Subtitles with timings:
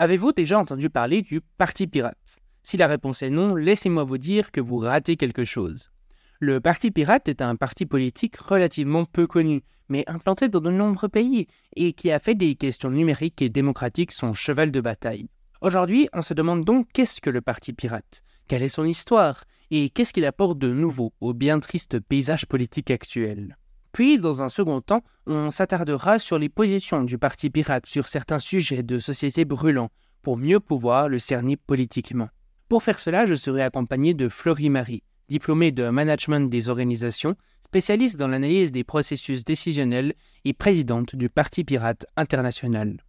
[0.00, 2.38] Avez-vous déjà entendu parler du Parti pirate?
[2.62, 5.90] Si la réponse est non, laissez-moi vous dire que vous ratez quelque chose.
[6.38, 9.60] Le Parti pirate est un parti politique relativement peu connu,
[9.90, 14.12] mais implanté dans de nombreux pays, et qui a fait des questions numériques et démocratiques
[14.12, 15.28] son cheval de bataille.
[15.60, 18.22] Aujourd'hui, on se demande donc qu'est-ce que le Parti pirate?
[18.48, 19.44] Quelle est son histoire?
[19.70, 23.58] Et qu'est-ce qu'il apporte de nouveau au bien triste paysage politique actuel?
[23.92, 28.38] Puis, dans un second temps, on s'attardera sur les positions du Parti pirate sur certains
[28.38, 29.90] sujets de société brûlants,
[30.22, 32.28] pour mieux pouvoir le cerner politiquement.
[32.68, 38.16] Pour faire cela, je serai accompagné de Florie Marie, diplômée de management des organisations, spécialiste
[38.16, 43.02] dans l'analyse des processus décisionnels et présidente du Parti pirate international.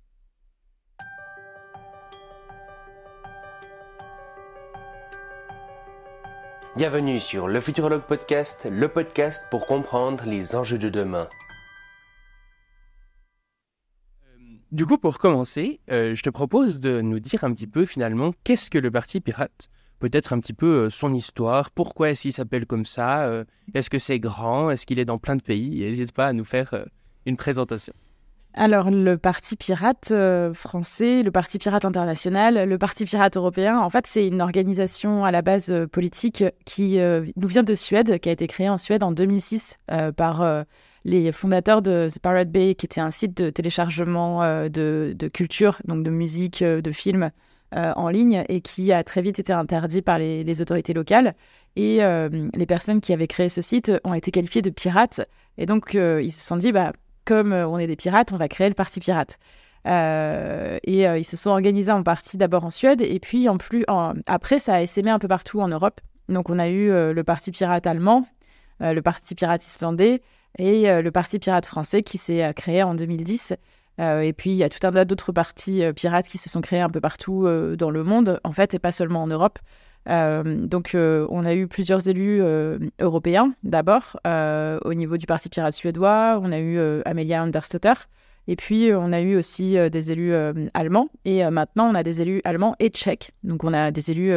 [6.77, 11.27] Bienvenue sur le Futurologue Podcast, le podcast pour comprendre les enjeux de demain.
[14.23, 14.37] Euh,
[14.71, 18.33] du coup, pour commencer, euh, je te propose de nous dire un petit peu finalement
[18.45, 19.67] qu'est-ce que le Parti Pirate?
[19.99, 23.29] Peut-être un petit peu euh, son histoire, pourquoi est-ce qu'il s'appelle comme ça
[23.73, 25.81] Est-ce que c'est grand Est-ce qu'il est dans plein de pays?
[25.81, 26.85] N'hésite pas à nous faire
[27.25, 27.93] une présentation.
[28.53, 33.89] Alors, le Parti pirate euh, français, le Parti pirate international, le Parti pirate européen, en
[33.89, 38.19] fait, c'est une organisation à la base euh, politique qui euh, nous vient de Suède,
[38.19, 39.77] qui a été créée en Suède en 2006
[40.17, 40.65] par
[41.05, 46.03] les fondateurs de The Pirate Bay, qui était un site de téléchargement de, culture, donc
[46.03, 47.31] de musique, de films
[47.73, 51.33] en ligne, et qui a très vite été interdit par les, les autorités locales.
[51.75, 51.99] Et
[52.53, 55.21] les personnes qui avaient créé ce site ont été qualifiées de pirates.
[55.57, 56.93] Et donc, ils se sont dit, bah,
[57.31, 59.39] comme euh, on est des pirates, on va créer le parti pirate.
[59.87, 63.55] Euh, et euh, ils se sont organisés en partie d'abord en Suède, et puis en
[63.55, 63.85] plus,
[64.25, 66.01] après, ça a essaimé un peu partout en Europe.
[66.27, 68.25] Donc on a eu le parti pirate allemand,
[68.79, 70.21] le parti pirate islandais
[70.59, 73.53] et le parti pirate français qui s'est créé en 2010.
[73.99, 76.79] et puis il y a tout un tas d'autres partis pirates qui se sont créés
[76.79, 79.59] un peu partout dans le monde, en fait, et pas seulement en Europe.
[80.09, 85.49] Euh, donc, euh, on a eu plusieurs élus euh, européens d'abord, au niveau du Parti
[85.49, 86.39] pirate suédois.
[86.41, 87.93] On a eu Amelia Andersdotter.
[88.47, 90.33] Et puis, on a eu aussi des élus
[90.73, 91.09] allemands.
[91.25, 93.31] Et maintenant, on a des élus allemands et tchèques.
[93.43, 94.33] Donc, on a des élus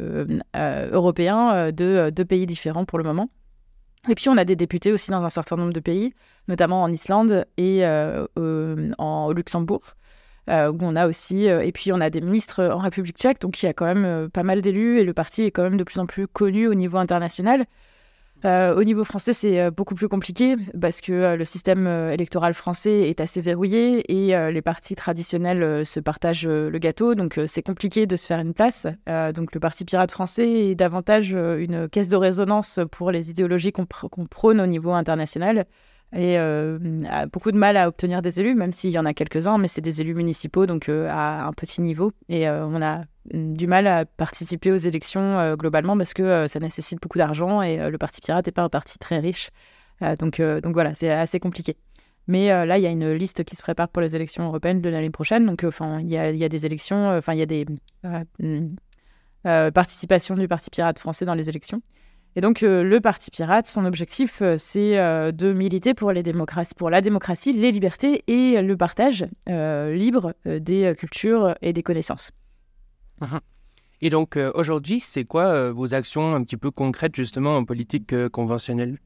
[0.00, 3.30] européens de deux pays différents pour le moment.
[4.08, 6.12] Et puis, on a des députés aussi dans un certain nombre de pays,
[6.48, 9.94] notamment en Islande et en, au Luxembourg.
[10.50, 13.40] Euh, où on a aussi, euh, et puis on a des ministres en République tchèque,
[13.40, 15.62] donc il y a quand même euh, pas mal d'élus et le parti est quand
[15.62, 17.64] même de plus en plus connu au niveau international.
[18.44, 23.40] au niveau français, c'est beaucoup plus compliqué parce que le système électoral français est assez
[23.40, 27.14] verrouillé et les partis traditionnels se partagent le gâteau.
[27.14, 28.86] Donc c'est compliqué de se faire une place.
[29.34, 33.86] donc le Parti pirate français est davantage une caisse de résonance pour les idéologies qu'on
[34.26, 35.64] prône au niveau international
[36.12, 36.78] et euh,
[37.08, 39.66] a beaucoup de mal à obtenir des élus, même s'il y en a quelques-uns, mais
[39.66, 42.12] c'est des élus municipaux, donc euh, à un petit niveau.
[42.28, 47.00] Et euh, on a du mal à participer aux élections globalement parce que ça nécessite
[47.00, 49.48] beaucoup d'argent et le Parti Pirate n'est pas un parti très riche.
[50.18, 51.78] donc, donc voilà, c'est assez compliqué.
[52.26, 54.90] Mais là, il y a une liste qui se prépare pour les élections européennes de
[54.90, 55.46] l'année prochaine.
[55.46, 57.64] Donc, enfin, il y y a, des élections, enfin, il y a des
[59.72, 61.80] participations du Parti Pirate français dans les élections.
[62.36, 66.24] Et donc, euh, le Parti pirate, son objectif, euh, c'est euh, de militer pour, les
[66.24, 72.32] démocraties, pour la démocratie, les libertés et le partage libre des cultures et des connaissances.
[74.00, 78.98] Et donc, aujourd'hui, c'est quoi vos actions un petit peu concrètes, justement, en politique conventionnelle?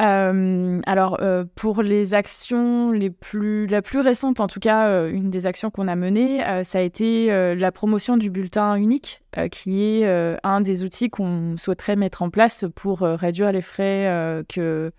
[0.00, 5.10] Euh, alors, euh, pour les actions les plus, la plus récente, en tout cas, euh,
[5.10, 9.82] une des actions qu'on a menées, ça a été la promotion du bulletin unique, qui
[9.82, 10.06] est
[10.42, 14.92] un des outils qu'on souhaiterait mettre en place pour réduire les frais que,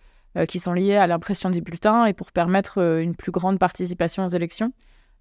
[0.48, 4.30] qui sont liés à l'impression des bulletins et pour permettre une plus grande participation aux
[4.30, 4.72] élections.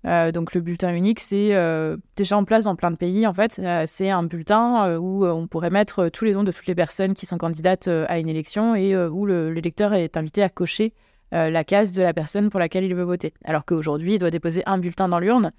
[0.07, 3.35] Euh, donc le bulletin unique, c'est euh, déjà en place dans plein de pays en
[3.35, 3.59] fait.
[3.59, 7.15] Euh, c'est un bulletin où on pourrait mettre tous les noms de toutes les personnes
[7.15, 10.93] qui sont candidates à une élection et où l'électeur est invité à cocher
[11.33, 13.35] la case de la personne pour laquelle il veut voter.
[13.45, 15.53] Alors qu'aujourd'hui, il doit déposer un bulletin dans l'urne.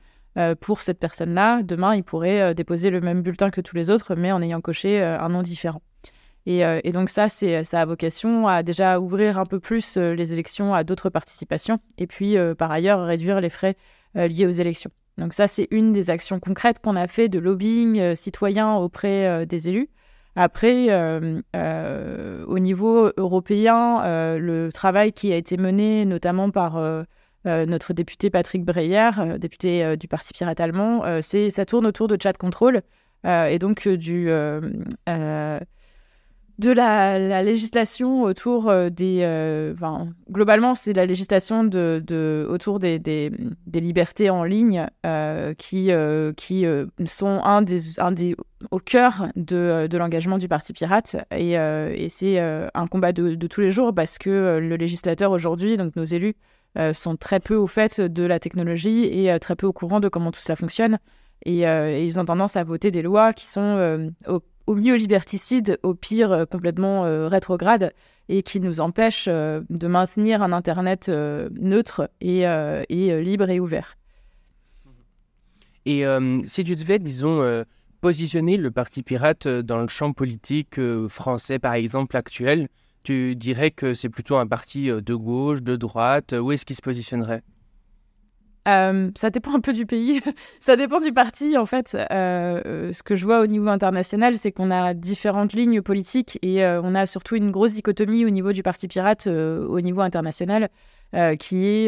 [0.62, 4.32] pour cette personne-là, demain, il pourrait déposer le même bulletin que tous les autres, mais
[4.32, 5.82] en ayant coché un nom différent.
[6.46, 10.32] Et, et, donc ça, c'est ça a vocation à déjà ouvrir un peu plus les
[10.32, 13.76] élections à d'autres participations, et puis par ailleurs réduire les frais
[14.15, 14.91] liées aux élections.
[15.17, 19.27] Donc ça, c'est une des actions concrètes qu'on a fait de lobbying euh, citoyen auprès
[19.27, 19.89] euh, des élus.
[20.35, 20.93] Après,
[22.45, 24.03] au niveau européen,
[24.37, 26.79] le travail qui a été mené notamment par
[27.43, 29.09] notre député Patrick Breyer,
[29.39, 32.83] député du Parti pirate allemand, c'est ça tourne autour de chat control
[33.25, 34.29] et donc du
[36.59, 39.19] de la, législation autour euh, des.
[39.21, 39.75] Euh,
[40.31, 43.31] globalement, c'est la législation de, autour des, des,
[43.67, 45.91] libertés en ligne euh, qui,
[46.35, 46.65] qui
[47.05, 48.35] sont un des, un des,
[48.71, 51.17] au cœur de, de l'engagement du Parti Pirate.
[51.31, 55.77] Et, et c'est un combat de, de, tous les jours parce que le législateur aujourd'hui,
[55.77, 56.35] donc nos élus,
[56.93, 60.31] sont très peu au fait de la technologie et très peu au courant de comment
[60.31, 60.97] tout cela fonctionne.
[61.45, 65.79] Et, et ils ont tendance à voter des lois qui sont au au mieux liberticide,
[65.81, 67.93] au pire euh, complètement euh, rétrograde,
[68.29, 72.46] et qui nous empêche euh, de maintenir un Internet neutre et,
[72.90, 73.97] libre et ouvert.
[75.85, 76.03] Et
[76.47, 77.64] si tu devais, disons,
[78.02, 82.67] positionner le Parti pirate dans le champ politique français, par exemple, actuel,
[83.03, 86.81] tu dirais que c'est plutôt un parti de gauche, de droite, où est-ce qu'il se
[86.81, 87.41] positionnerait?
[88.67, 90.22] Euh, ça dépend un peu du pays,
[90.59, 91.96] ça dépend du parti en fait.
[91.96, 96.37] Euh, euh, ce que je vois au niveau international, c'est qu'on a différentes lignes politiques
[96.41, 100.69] et on a surtout une grosse dichotomie au niveau du parti pirate au niveau international,
[101.40, 101.87] qui est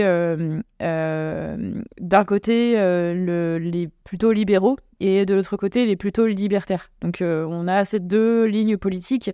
[0.79, 6.89] d'un côté le, les plutôt libéraux et de l'autre côté les plutôt libertaires.
[7.01, 9.31] Donc on a ces deux lignes politiques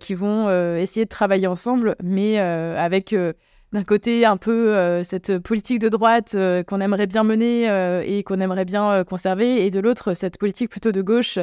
[0.00, 3.14] qui vont essayer de travailler ensemble, mais avec
[3.72, 8.02] d'un côté un peu euh, cette politique de droite euh, qu'on aimerait bien mener euh,
[8.06, 11.38] et qu'on aimerait bien conserver, et de l'autre cette politique plutôt de gauche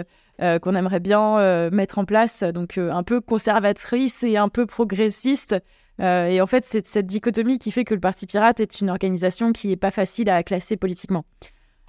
[0.62, 5.54] qu'on aimerait bien mettre en place, donc un peu conservatrice et un peu progressiste.
[6.00, 9.52] et en fait, c'est cette dichotomie qui fait que le Parti Pirate est une organisation
[9.52, 11.26] qui n'est pas facile à classer politiquement.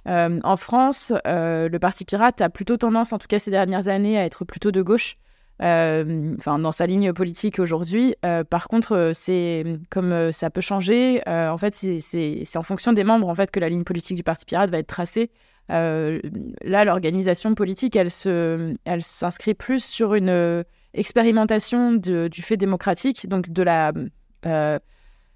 [0.05, 4.25] en France, le Parti Pirate a plutôt tendance, en tout cas ces dernières années, à
[4.25, 5.15] être plutôt de gauche.
[5.61, 8.15] Euh, enfin dans sa ligne politique aujourd'hui.
[8.25, 11.21] Euh, par contre, euh, c'est comme ça peut changer.
[11.27, 14.45] en fait, c'est en fonction des membres en fait que la ligne politique du Parti
[14.45, 15.29] pirate va être tracée.
[15.69, 20.63] là, l'organisation politique, elle se, elle s'inscrit plus sur une
[20.93, 23.93] expérimentation du fait démocratique, donc de la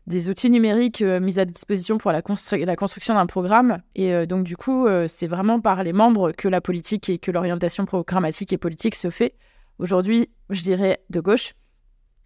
[0.08, 3.82] des outils numériques mis à disposition pour la, la construction d'un programme.
[3.96, 7.86] Et donc, du coup, c'est vraiment par les membres que la politique et que l'orientation
[7.86, 9.36] programmatique et politique se fait.
[9.78, 11.54] Aujourd'hui, je dirais de gauche.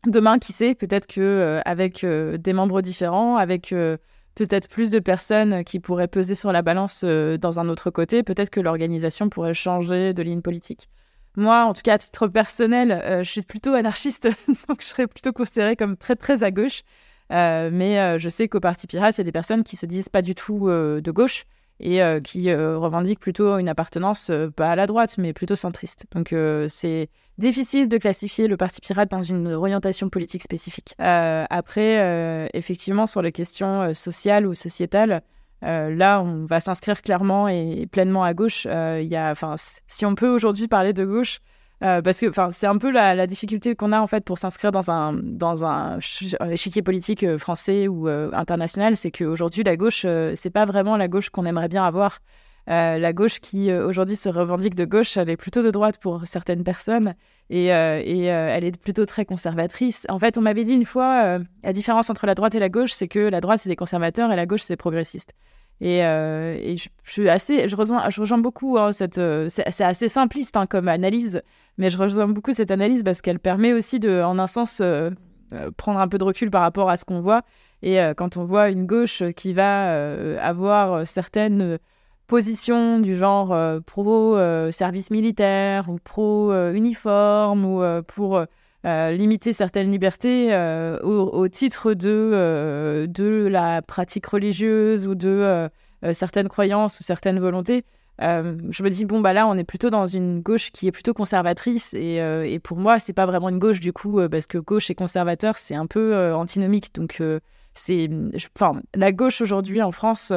[0.06, 3.98] Demain, qui sait, peut-être que euh, avec euh, des membres différents, avec euh,
[4.36, 8.50] peut-être plus de personnes qui pourraient peser sur la balance dans un autre côté, peut-être
[8.50, 10.90] que l'organisation pourrait changer de ligne politique.
[11.36, 14.30] Moi, en tout cas, à titre personnel, je suis plutôt anarchiste,
[14.70, 16.84] donc je serais plutôt considérée comme très très à gauche.
[17.30, 20.22] mais je sais qu'au Parti Pirate, il y a des personnes qui se disent pas
[20.22, 21.46] du tout de gauche
[21.80, 26.06] et qui revendiquent plutôt une appartenance pas à la droite, mais plutôt centriste.
[26.14, 26.34] Donc
[26.68, 27.10] c'est
[27.40, 30.94] difficile de classifier le Parti pirate dans une orientation politique spécifique.
[31.02, 35.24] Euh, après, euh, effectivement, sur les questions euh, sociales ou sociétales,
[35.62, 38.66] là, on va s'inscrire clairement et, pleinement à gauche.
[38.66, 39.34] Il y a,
[39.88, 41.40] si on peut aujourd'hui parler de gauche,
[41.80, 45.14] parce que c'est un peu la, difficulté qu'on a en fait pour s'inscrire dans un,
[45.14, 46.00] dans un
[46.50, 50.06] échiquier politique français ou international, c'est qu'aujourd'hui, la gauche,
[50.36, 52.20] c'est pas vraiment la gauche qu'on aimerait bien avoir.
[52.70, 55.98] Euh, la gauche qui euh, aujourd'hui se revendique de gauche, elle est plutôt de droite
[55.98, 57.16] pour certaines personnes
[57.50, 60.06] et, euh, elle est plutôt très conservatrice.
[60.08, 62.92] En fait, on m'avait dit une fois, la différence entre la droite et la gauche,
[62.92, 65.34] c'est que la droite c'est des conservateurs et la gauche c'est progressiste.
[65.82, 71.42] Et, je, suis assez, je rejoins, beaucoup hein, cette, c'est assez simpliste hein, comme analyse,
[71.78, 74.82] mais je rejoins beaucoup cette analyse parce qu'elle permet aussi de, en un sens,
[75.78, 77.44] prendre un peu de recul par rapport à ce qu'on voit.
[77.82, 81.80] Et quand on voit une gauche qui va avoir certaines
[82.30, 88.46] position du genre euh, pro euh, service militaire ou pro euh, uniforme ou pour
[88.84, 90.56] limiter certaines libertés
[91.04, 95.70] au, titre de, de la pratique religieuse ou de
[96.14, 97.84] certaines croyances ou certaines volontés.
[98.20, 101.14] je me dis bon bah là on est plutôt dans une gauche qui est plutôt
[101.14, 104.90] conservatrice et, et pour moi c'est pas vraiment une gauche du coup parce que gauche
[104.90, 107.22] et conservateur c'est un peu antinomique donc
[107.74, 108.10] c'est
[108.58, 110.32] enfin la gauche aujourd'hui en France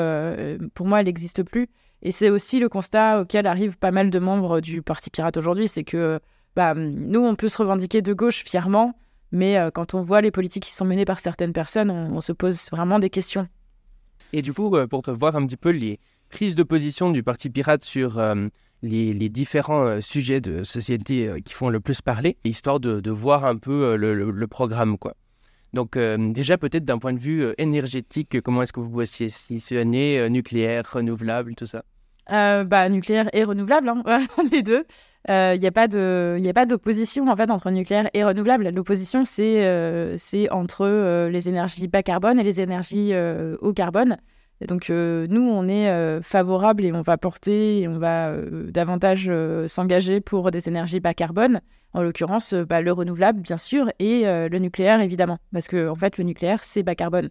[0.74, 1.68] pour moi elle n'existe plus
[2.02, 5.68] et c'est aussi le constat auquel arrivent pas mal de membres du Parti Pirate aujourd'hui,
[5.68, 6.18] c'est que
[6.54, 8.94] bah, nous, on peut se revendiquer de gauche fièrement,
[9.30, 12.32] mais euh, quand on voit les politiques qui sont menées par certaines personnes, on, se
[12.32, 13.48] pose vraiment des questions.
[14.32, 15.98] Et du coup, euh, pour te voir un petit peu les
[16.30, 18.46] prises de position du Parti Pirate sur euh,
[18.82, 23.96] les, différents sujets de société qui font le plus parler, histoire de, voir un peu
[23.96, 25.14] le, programme, quoi.
[25.72, 31.54] Donc déjà peut-être d'un point de vue énergétique, comment est-ce que vous positionnez nucléaire, renouvelable,
[31.54, 31.84] tout ça?
[32.30, 34.84] Euh, bah, nucléaire et renouvelable, hein, les deux.
[35.28, 35.66] Il euh, n'y
[36.48, 38.68] a pas d'opposition en fait entre nucléaire et renouvelable.
[38.70, 43.12] L'opposition c'est euh, c'est entre les énergies bas carbone et les énergies
[43.60, 44.18] haut carbone.
[44.68, 48.32] Donc nous, on est favorable et on va porter et on va
[48.68, 49.30] davantage
[49.66, 51.60] s'engager pour des énergies bas carbone.
[51.94, 55.38] En l'occurrence, bah, le renouvelable, bien sûr, et le nucléaire, évidemment.
[55.52, 57.30] Parce que en fait, le nucléaire, c'est bas carbone.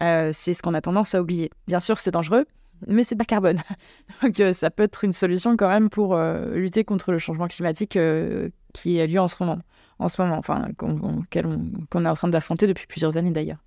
[0.00, 1.50] c'est ce qu'on a tendance à oublier.
[1.66, 2.46] Bien sûr, c'est dangereux,
[2.86, 3.60] mais c'est bas carbone.
[4.22, 6.16] Donc ça peut être une solution quand même pour
[6.52, 7.98] lutter contre le changement climatique
[8.72, 9.58] qui a lieu en ce moment,
[9.98, 13.58] en ce moment, enfin qu'on est en train d'affronter depuis plusieurs années d'ailleurs.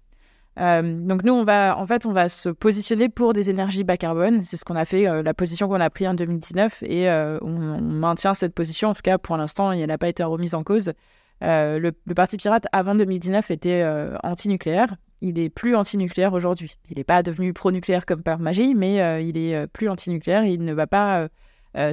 [0.59, 3.97] Euh, donc nous, on va, en fait, on va se positionner pour des énergies bas
[3.97, 4.43] carbone.
[4.43, 7.39] C'est ce qu'on a fait, euh, la position qu'on a prise en 2019, et euh,
[7.41, 8.89] on, maintient cette position.
[8.89, 10.93] En tout cas, pour l'instant, elle n'a pas été remise en cause.
[11.41, 13.85] Le, Parti pirate avant 2019 était
[14.23, 14.95] anti-nucléaire.
[15.25, 16.75] Il est plus anti-nucléaire aujourd'hui.
[16.89, 20.43] Il n'est pas devenu pro-nucléaire comme par magie, mais il est plus anti-nucléaire.
[20.43, 21.29] Il ne va pas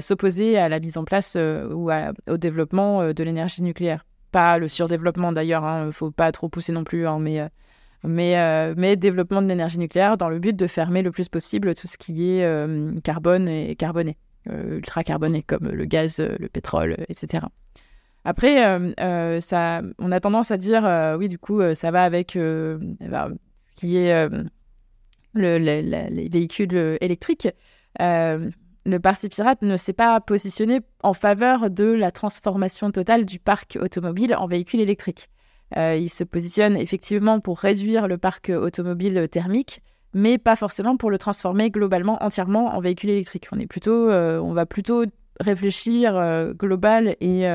[0.00, 1.90] s'opposer à la mise en place ou
[2.28, 4.04] au développement de l'énergie nucléaire.
[4.32, 5.62] Pas le surdéveloppement d'ailleurs.
[5.62, 7.48] Il hein, ne faut pas trop pousser non plus, hein, mais
[8.04, 11.74] mais, euh, mais développement de l'énergie nucléaire dans le but de fermer le plus possible
[11.74, 14.16] tout ce qui est euh, carbone et carboné,
[14.48, 17.44] euh, ultra carboné comme le gaz, le pétrole, etc.
[18.30, 23.74] Après, ça, on a tendance à dire, oui, du coup, ça va avec bah, ce
[23.74, 24.28] qui est
[25.34, 27.48] le, les véhicules électriques.
[27.98, 33.78] le Parti pirate ne s'est pas positionné en faveur de la transformation totale du parc
[33.80, 35.28] automobile en véhicules électriques.
[35.76, 39.82] Euh, il se positionne effectivement pour réduire le parc automobile thermique,
[40.14, 43.46] mais pas forcément pour le transformer globalement, entièrement en véhicule électrique.
[43.52, 45.04] On est plutôt, euh, on va plutôt
[45.38, 47.46] réfléchir euh, global et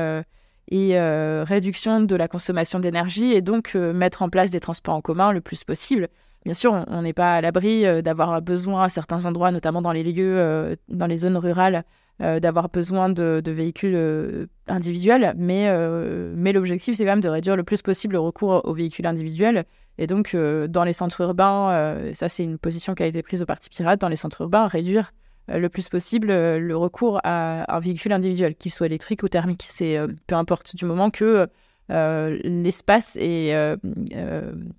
[0.68, 0.98] et
[1.44, 5.40] réduction de la consommation d'énergie et donc mettre en place des transports en commun le
[5.40, 6.08] plus possible.
[6.44, 10.02] Bien sûr, on n'est pas à l'abri d'avoir besoin à certains endroits, notamment dans les
[10.02, 11.84] lieux, dans les zones rurales,
[12.22, 17.28] euh, d'avoir besoin de, véhicules euh, individuels, mais, euh, mais l'objectif, c'est quand même de
[17.28, 19.66] réduire le plus possible le recours aux véhicules individuels.
[19.98, 23.46] Et donc, dans les centres urbains, ça, c'est une position qui a été prise au
[23.46, 25.12] Parti Pirate, dans les centres urbains, réduire
[25.48, 29.66] le plus possible le recours à un véhicule individuel, qu'il soit électrique ou thermique.
[29.68, 31.48] C'est peu importe, du moment que
[31.88, 33.54] l'espace est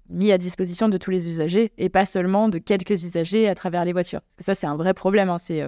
[0.10, 3.86] mis à disposition de tous les usagers et pas seulement de quelques usagers à travers
[3.86, 4.22] les voitures.
[4.40, 5.30] Ça, c'est un vrai problème.
[5.30, 5.38] Hein.
[5.38, 5.64] C'est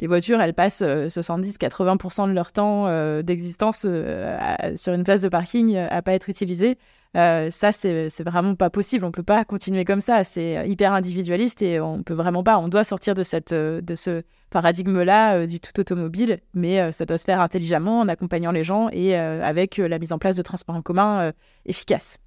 [0.00, 4.36] les voitures, elles passent 70-80% euh, de leur temps euh, d'existence euh,
[4.74, 6.78] sur une place de parking à pas être utilisées.
[7.14, 9.04] ça, c'est vraiment pas possible.
[9.04, 10.24] On peut pas continuer comme ça.
[10.24, 12.58] C'est hyper individualiste et on peut vraiment pas.
[12.58, 17.24] On doit sortir de, cette, de ce paradigme-là du tout automobile, mais ça doit se
[17.24, 20.82] faire intelligemment en accompagnant les gens et avec la mise en place de transports en
[20.82, 21.32] commun
[21.66, 22.18] efficaces.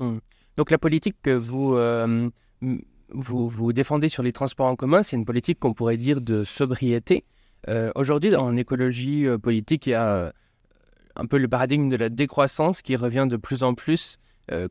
[0.00, 0.18] Mmh.
[0.56, 1.76] Donc la politique que vous
[3.12, 6.44] vous, vous défendez sur les transports en commun, c'est une politique qu'on pourrait dire de
[6.44, 7.24] sobriété.
[7.68, 10.30] Euh, aujourd'hui, en écologie euh, politique, il y a euh,
[11.16, 14.18] un peu le paradigme de la décroissance qui revient de plus en plus.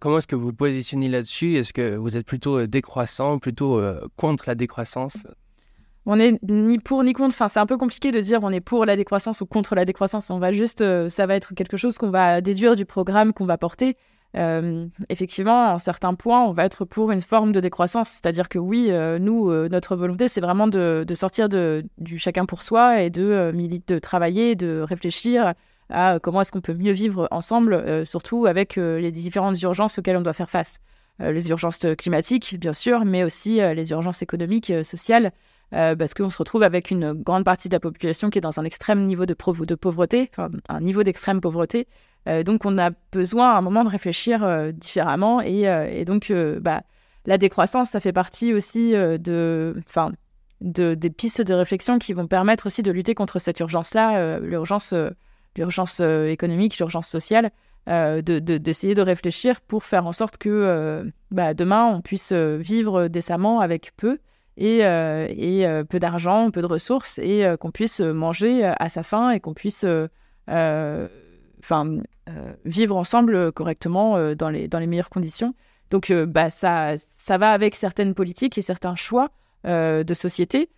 [0.02, 1.56] comment est-ce que vous vous positionnez là-dessus?
[1.56, 3.82] Est-ce que vous êtes plutôt décroissant, plutôt
[4.18, 5.24] contre la décroissance?
[6.06, 7.36] On n'est ni pour ni contre.
[7.36, 9.86] Enfin, c'est un peu compliqué de dire on est pour la décroissance ou contre la
[9.86, 10.32] décroissance.
[10.32, 13.58] On va juste, ça va être quelque chose qu'on va déduire du programme qu'on va
[13.58, 13.96] porter.
[14.38, 18.10] Euh, effectivement, en certains points, on va être pour une forme de décroissance.
[18.10, 22.46] C'est-à-dire que oui, euh, nous, euh, notre volonté, c'est vraiment de, sortir de, du chacun
[22.46, 23.52] pour soi et de,
[23.88, 25.54] de travailler, de réfléchir
[25.90, 30.22] à comment est-ce qu'on peut mieux vivre ensemble, surtout avec les différentes urgences auxquelles on
[30.22, 30.78] doit faire face.
[31.18, 35.32] les urgences climatiques, bien sûr, mais aussi les urgences économiques, sociales,
[35.72, 38.64] parce qu'on se retrouve avec une grande partie de la population qui est dans un
[38.64, 40.32] extrême niveau de, pauvreté,
[40.68, 41.88] un niveau d'extrême pauvreté,
[42.28, 46.32] euh, donc on a besoin à un moment de réfléchir euh, différemment et, euh, donc
[46.62, 46.82] bah,
[47.26, 49.76] la décroissance, ça fait partie aussi de,
[50.62, 54.94] de, des pistes de réflexion qui vont permettre aussi de lutter contre cette urgence-là, l'urgence,
[55.56, 57.52] l'urgence économique, l'urgence sociale,
[57.88, 63.92] d'essayer de, réfléchir pour faire en sorte que bah, demain on puisse vivre décemment avec
[63.96, 64.18] peu
[64.60, 69.40] et, et peu d'argent, peu de ressources et qu'on puisse manger à sa faim et
[69.40, 69.86] qu'on puisse
[71.60, 71.98] enfin,
[72.30, 75.54] euh, vivre ensemble euh, correctement euh, dans, les, dans les meilleures conditions.
[75.90, 79.30] Donc, bah, ça, ça va avec certaines politiques et certains choix
[79.64, 80.70] de société.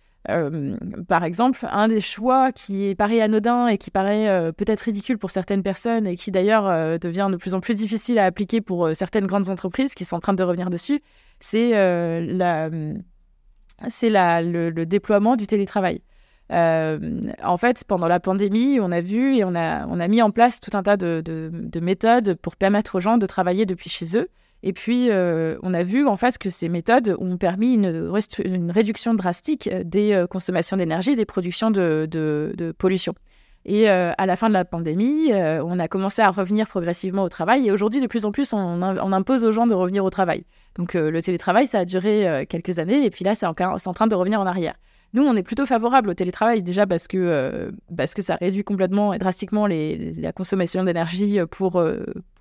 [1.06, 5.62] par exemple, un des choix qui paraît anodin et qui paraît peut-être ridicule pour certaines
[5.62, 9.50] personnes et qui d'ailleurs devient de plus en plus difficile à appliquer pour certaines grandes
[9.50, 11.02] entreprises qui sont en train de revenir dessus,
[11.40, 11.72] c'est
[12.22, 12.70] la,
[13.88, 16.02] c'est le, le, déploiement du télétravail.
[16.50, 20.60] Euh, en fait, pendant la pandémie, on a vu et on a, mis en place
[20.60, 24.28] tout un tas de, de, méthodes pour permettre aux gens de travailler depuis chez eux.
[24.62, 28.12] Et puis, euh, on a vu en fait que ces méthodes ont permis une,
[28.44, 33.14] une réduction drastique des euh, consommations d'énergie, des productions de, de, pollution.
[33.64, 37.68] Et à la fin de la pandémie, on a commencé à revenir progressivement au travail.
[37.68, 40.44] Et aujourd'hui, de plus en plus, on, impose aux gens de revenir au travail.
[40.74, 43.04] Donc le télétravail, ça a duré quelques années.
[43.04, 44.74] Et puis là, c'est en, train de revenir en arrière.
[45.14, 49.12] Nous, on est plutôt favorable au télétravail déjà parce que, parce que ça réduit complètement
[49.12, 51.82] et drastiquement la consommation d'énergie pour, pour,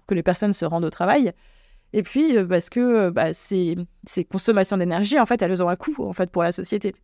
[0.07, 1.33] que les personnes se rendent au travail.
[1.93, 3.75] Et puis parce que bah, ces,
[4.07, 6.95] ces consommations d'énergie, en fait, elles ont un coût en fait, pour la société.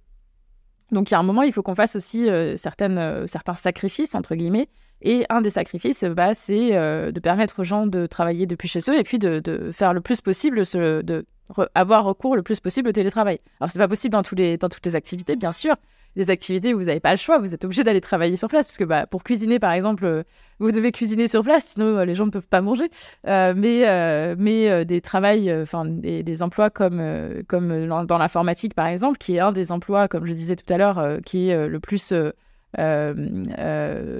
[0.91, 4.15] Donc il y a un moment, il faut qu'on fasse aussi euh, euh, certains sacrifices,
[4.15, 4.69] entre guillemets.
[5.01, 8.79] Et un des sacrifices, bah, c'est euh, de permettre aux gens de travailler depuis chez
[8.89, 11.25] eux et puis de, faire le plus possible, de
[11.75, 13.39] avoir recours le plus possible au télétravail.
[13.61, 14.39] Alors c'est pas possible dans toutes
[14.85, 15.75] les activités, bien sûr,
[16.17, 18.67] des activités où vous n'avez pas le choix, vous êtes obligé d'aller travailler sur place,
[18.67, 20.23] parce que bah, pour cuisiner, par exemple, euh,
[20.59, 22.89] vous devez cuisiner sur place, sinon euh, les gens ne peuvent pas manger.
[23.27, 25.01] Euh, mais des
[25.61, 27.01] enfin des, emplois comme,
[27.47, 30.77] comme dans, l'informatique, par exemple, qui est un des emplois, comme je disais tout à
[30.77, 32.13] l'heure, qui est le plus...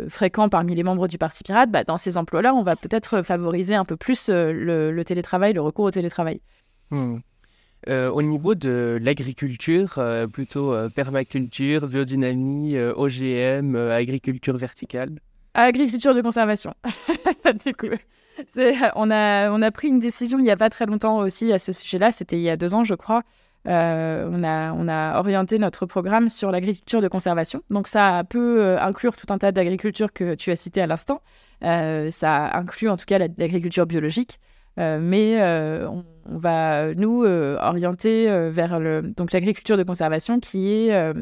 [0.07, 3.73] fréquent parmi les membres du Parti Pirate, bah, dans ces emplois-là, on va peut-être favoriser
[3.73, 6.41] un peu plus le, télétravail, le recours au télétravail.
[6.91, 7.17] Hmm.
[7.89, 15.11] Euh, au niveau de l'agriculture, euh, plutôt euh, permaculture, biodynamie, OGM, agriculture verticale
[15.53, 16.73] Agriculture de conservation.
[17.65, 17.87] du coup,
[18.95, 21.59] on a, on a pris une décision il n'y a pas très longtemps aussi à
[21.59, 23.23] ce sujet-là, c'était il y a deux ans je crois.
[23.65, 23.69] on,
[24.43, 27.63] a, on a orienté notre programme sur l'agriculture de conservation.
[27.69, 31.21] Donc ça peut inclure tout un tas d'agriculture que tu as cité à l'instant.
[31.61, 34.39] ça inclut en tout cas l'agriculture biologique.
[34.79, 40.69] Euh, mais euh, on, va nous euh, orienter vers le, donc l'agriculture de conservation qui
[40.69, 41.13] est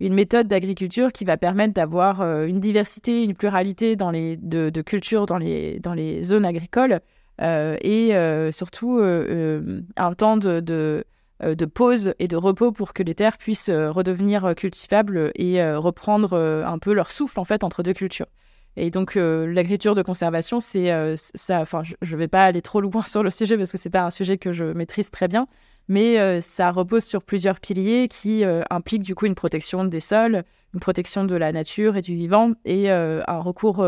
[0.00, 4.82] une méthode d'agriculture qui va permettre d'avoir une diversité, une pluralité dans les, de, de
[4.82, 7.00] cultures dans les, dans les zones agricoles
[7.40, 8.12] et
[8.52, 11.04] surtout un temps de, de,
[11.42, 16.78] de, pause et de repos pour que les terres puissent redevenir cultivables et reprendre un
[16.78, 18.26] peu leur souffle en fait entre deux cultures.
[18.76, 21.60] Et donc, euh, l'agriculture de conservation, c'est euh, ça.
[21.60, 24.02] Enfin, je ne vais pas aller trop loin sur le sujet parce que c'est pas
[24.02, 25.46] un sujet que je maîtrise très bien,
[25.88, 30.44] mais euh, ça repose sur plusieurs piliers qui impliquent du coup une protection des sols,
[30.72, 33.86] une protection de la nature et du vivant, et un recours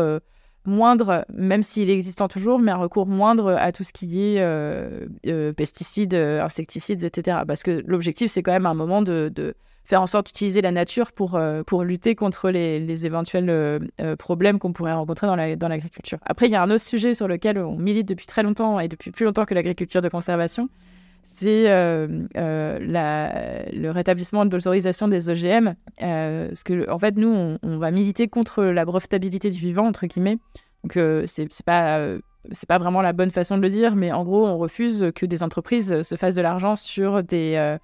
[0.65, 6.13] moindre, même s'il existant toujours, mais un recours moindre à tout ce qui est pesticides,
[6.13, 7.39] insecticides, etc.
[7.45, 9.55] Parce que l'objectif, c'est quand même un moment de
[9.87, 13.79] faire en sorte d'utiliser la nature pour, euh, pour lutter contre les, les éventuels euh,
[14.01, 16.17] euh, problèmes qu'on pourrait rencontrer dans, la, dans l'agriculture.
[16.25, 18.89] Après, il y a un autre sujet sur lequel on milite depuis très longtemps et
[18.89, 20.67] depuis plus longtemps que l'agriculture de conservation,
[21.23, 22.19] c'est le
[23.89, 25.75] rétablissement de l'autorisation des OGM.
[25.99, 30.05] parce que, en fait, nous, on, on, va militer contre la brevetabilité du vivant, entre
[30.05, 30.37] guillemets.
[30.83, 32.17] Donc, c'est, c'est pas
[32.51, 35.25] c'est pas vraiment la bonne façon de le dire, mais en gros, on refuse que
[35.25, 37.77] des entreprises se fassent de l'argent sur des, euh,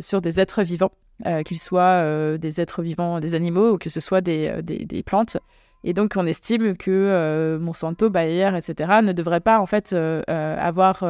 [0.00, 0.92] sur des êtres vivants,
[1.26, 5.02] euh, qu'ils soient euh, des êtres vivants, des animaux ou que ce soit des, des,
[5.02, 5.36] plantes.
[5.82, 11.00] Et donc, on estime que Monsanto, Bayer, etc., ne devraient pas en fait avoir,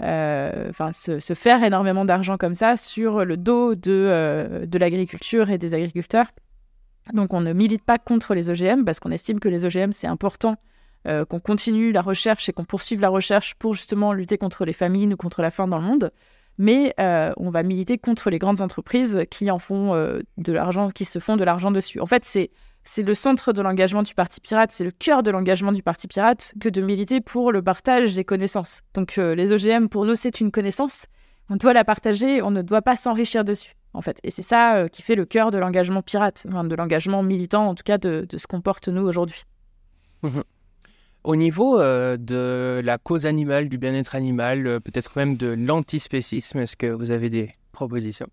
[0.00, 5.74] se, se, faire énormément d'argent comme ça sur le dos de, de l'agriculture et des
[5.74, 6.26] agriculteurs.
[7.12, 10.06] Donc, on ne milite pas contre les OGM parce qu'on estime que les OGM c'est
[10.06, 10.56] important
[11.04, 15.12] qu'on continue la recherche et qu'on poursuive la recherche pour justement lutter contre les famines
[15.12, 16.10] ou contre la faim dans le monde
[16.58, 20.90] mais euh, on va militer contre les grandes entreprises qui en font euh, de l'argent,
[20.90, 22.00] qui se font de l'argent dessus.
[22.00, 22.50] En fait, c'est
[22.86, 26.06] c'est le centre de l'engagement du Parti Pirate, c'est le cœur de l'engagement du Parti
[26.06, 28.82] Pirate que de militer pour le partage des connaissances.
[28.92, 31.06] Donc euh, les OGM, pour nous, c'est une connaissance.
[31.48, 34.18] On doit la partager, on ne doit pas s'enrichir dessus, en fait.
[34.22, 37.84] Et c'est ça qui fait le cœur de l'engagement pirate, de l'engagement militant, en tout
[37.84, 39.44] cas, de, de ce qu'on porte nous aujourd'hui.
[41.24, 46.58] Au niveau euh, de la cause animale, du bien-être animal, euh, peut-être même de l'antispécisme,
[46.58, 48.26] est-ce que vous avez des propositions?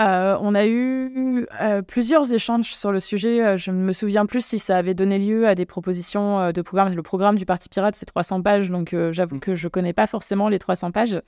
[0.00, 1.46] Euh, on a eu
[1.86, 3.56] plusieurs échanges sur le sujet.
[3.56, 6.94] Je ne me souviens plus si ça avait donné lieu à des propositions de programme.
[6.94, 9.40] Le programme du Parti Pirate, c'est 300 pages, donc j'avoue mm.
[9.40, 11.20] que je ne connais pas forcément les 300 pages.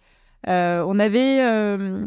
[0.47, 1.41] on avait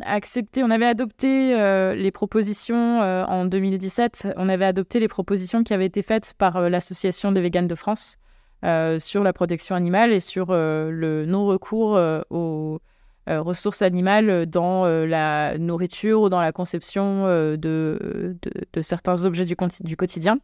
[0.05, 1.55] accepté, on avait adopté
[1.95, 4.29] les propositions en 2017.
[4.35, 8.17] On avait adopté les propositions qui avaient été faites par l'Association des véganes de France.
[8.63, 12.79] Euh, sur la protection animale et sur euh, le non-recours euh, aux
[13.27, 18.37] ressources animales dans la nourriture ou dans la conception de,
[18.83, 20.37] certains objets du, quotidien,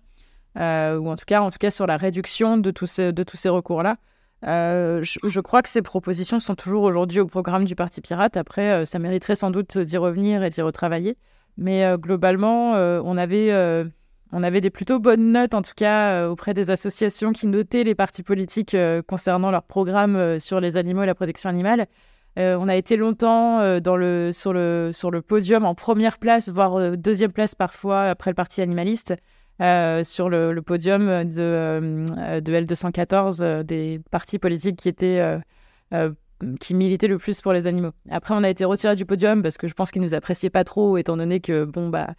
[0.56, 3.50] ou en tout, cas, en tout cas sur la réduction de ces, de tous ces
[3.50, 3.98] recours-là.
[4.44, 8.36] Je, crois que ces propositions sont toujours aujourd'hui au programme du Parti Pirate.
[8.36, 11.18] Après, ça mériterait sans doute d'y revenir et d'y retravailler.
[11.58, 13.52] Mais globalement, on avait
[14.32, 17.84] on avait des plutôt bonnes notes, en tout cas, euh, auprès des associations qui notaient
[17.84, 21.88] les partis politiques euh, concernant leur programme euh, sur les animaux et la protection animale.
[22.38, 23.60] on a été longtemps
[24.32, 29.14] sur, le, podium en première place, voire deuxième place parfois après le parti animaliste.
[29.60, 35.42] sur le, podium de, de L214 des partis politiques qui étaient
[35.92, 37.92] le plus pour les animaux.
[38.10, 40.64] Après, on a été retiré du podium parce que je pense qu'ils nous appréciaient pas
[40.64, 42.16] trop, étant donné que bon bah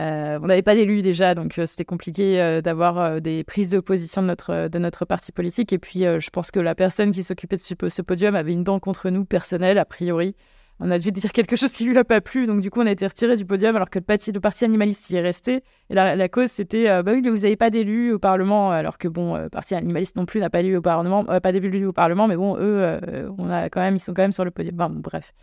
[0.00, 3.80] euh, on n'avait pas d'élus déjà, donc euh, c'était compliqué euh, d'avoir des prises de
[3.80, 5.72] position de notre, de notre parti politique.
[5.72, 8.78] Et puis, je pense que la personne qui s'occupait de ce, podium avait une dent
[8.78, 10.34] contre nous, personnelle, a priori
[10.80, 12.86] on a dû dire quelque chose qui lui a pas plu, donc du coup on
[12.86, 15.62] a été retiré du podium alors que le parti, le parti animaliste y est resté.
[15.90, 19.06] Et la, cause c'était bah oui mais vous n'avez pas d'élus au Parlement, alors que
[19.06, 22.26] bon le parti animaliste non plus n'a pas d'élu au Parlement, pas d'élus au Parlement,
[22.26, 22.98] mais bon eux
[23.38, 25.00] on a quand même ils sont quand même sur le podium.
[25.02, 25.34] Bref.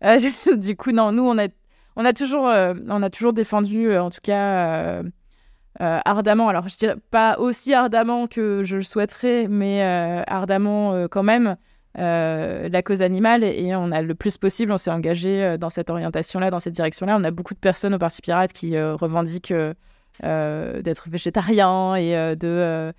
[0.56, 1.48] du coup non nous on a
[1.96, 5.02] on a toujours on a toujours défendu en tout cas.
[5.78, 9.82] ardemment, alors je dirais pas aussi ardemment que je le souhaiterais, mais
[10.26, 11.56] ardemment quand même,
[11.96, 15.70] euh, la cause animale et on a le plus possible, on s'est engagé euh, dans
[15.70, 17.16] cette orientation-là, dans cette direction-là.
[17.16, 19.54] On a beaucoup de personnes au Parti Pirate qui euh, revendiquent
[20.22, 22.92] d'être végétariens et de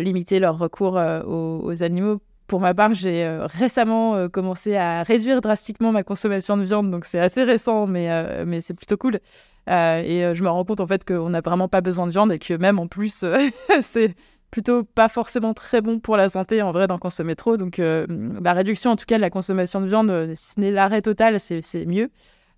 [0.00, 2.20] limiter leur recours aux, animaux.
[2.46, 7.18] Pour ma part, j'ai récemment commencé à réduire drastiquement ma consommation de viande, donc c'est
[7.18, 9.20] assez récent, mais, mais c'est plutôt cool.
[9.68, 12.38] et je me rends compte en fait qu'on n'a vraiment pas besoin de viande et
[12.38, 13.24] que même en plus,
[13.80, 14.14] c'est
[14.52, 17.56] plutôt pas forcément très bon pour la santé en vrai d'en consommer trop.
[17.56, 18.06] Donc euh,
[18.40, 21.02] la réduction en tout cas de la consommation de viande, euh, si ce n'est l'arrêt
[21.02, 22.10] total, c'est mieux.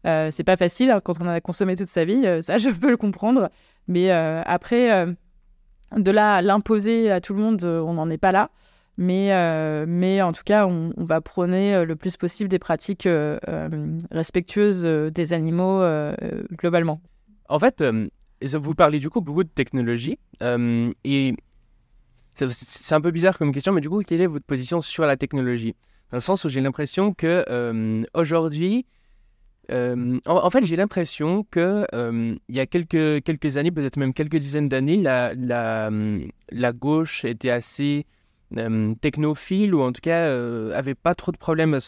[0.04, 2.90] Euh, c'est pas facile hein, quand on a consommé toute sa vie, ça je peux
[2.90, 3.48] le comprendre.
[3.86, 5.06] Mais après,
[5.96, 8.50] de là à l'imposer à tout le monde, on n'en est pas là.
[8.96, 13.08] Mais, mais en tout cas, on, va prôner le plus possible des pratiques
[14.10, 15.82] respectueuses des animaux
[16.52, 17.00] globalement.
[17.48, 17.84] En fait,
[18.42, 20.18] vous parlez du coup beaucoup de technologie.
[21.04, 21.34] et
[22.36, 25.16] c'est un peu bizarre comme question, mais du coup, quelle est votre position sur la
[25.16, 25.74] technologie?
[26.10, 28.86] Dans le sens où j'ai l'impression que euh, aujourd'hui,
[29.70, 34.12] euh, en, fait, j'ai l'impression que euh, il y a quelques, quelques années, peut-être même
[34.12, 35.90] quelques dizaines d'années, la, la,
[36.50, 38.04] la, gauche était assez
[39.00, 40.30] technophile ou en tout cas
[40.74, 41.78] avait pas trop de problèmes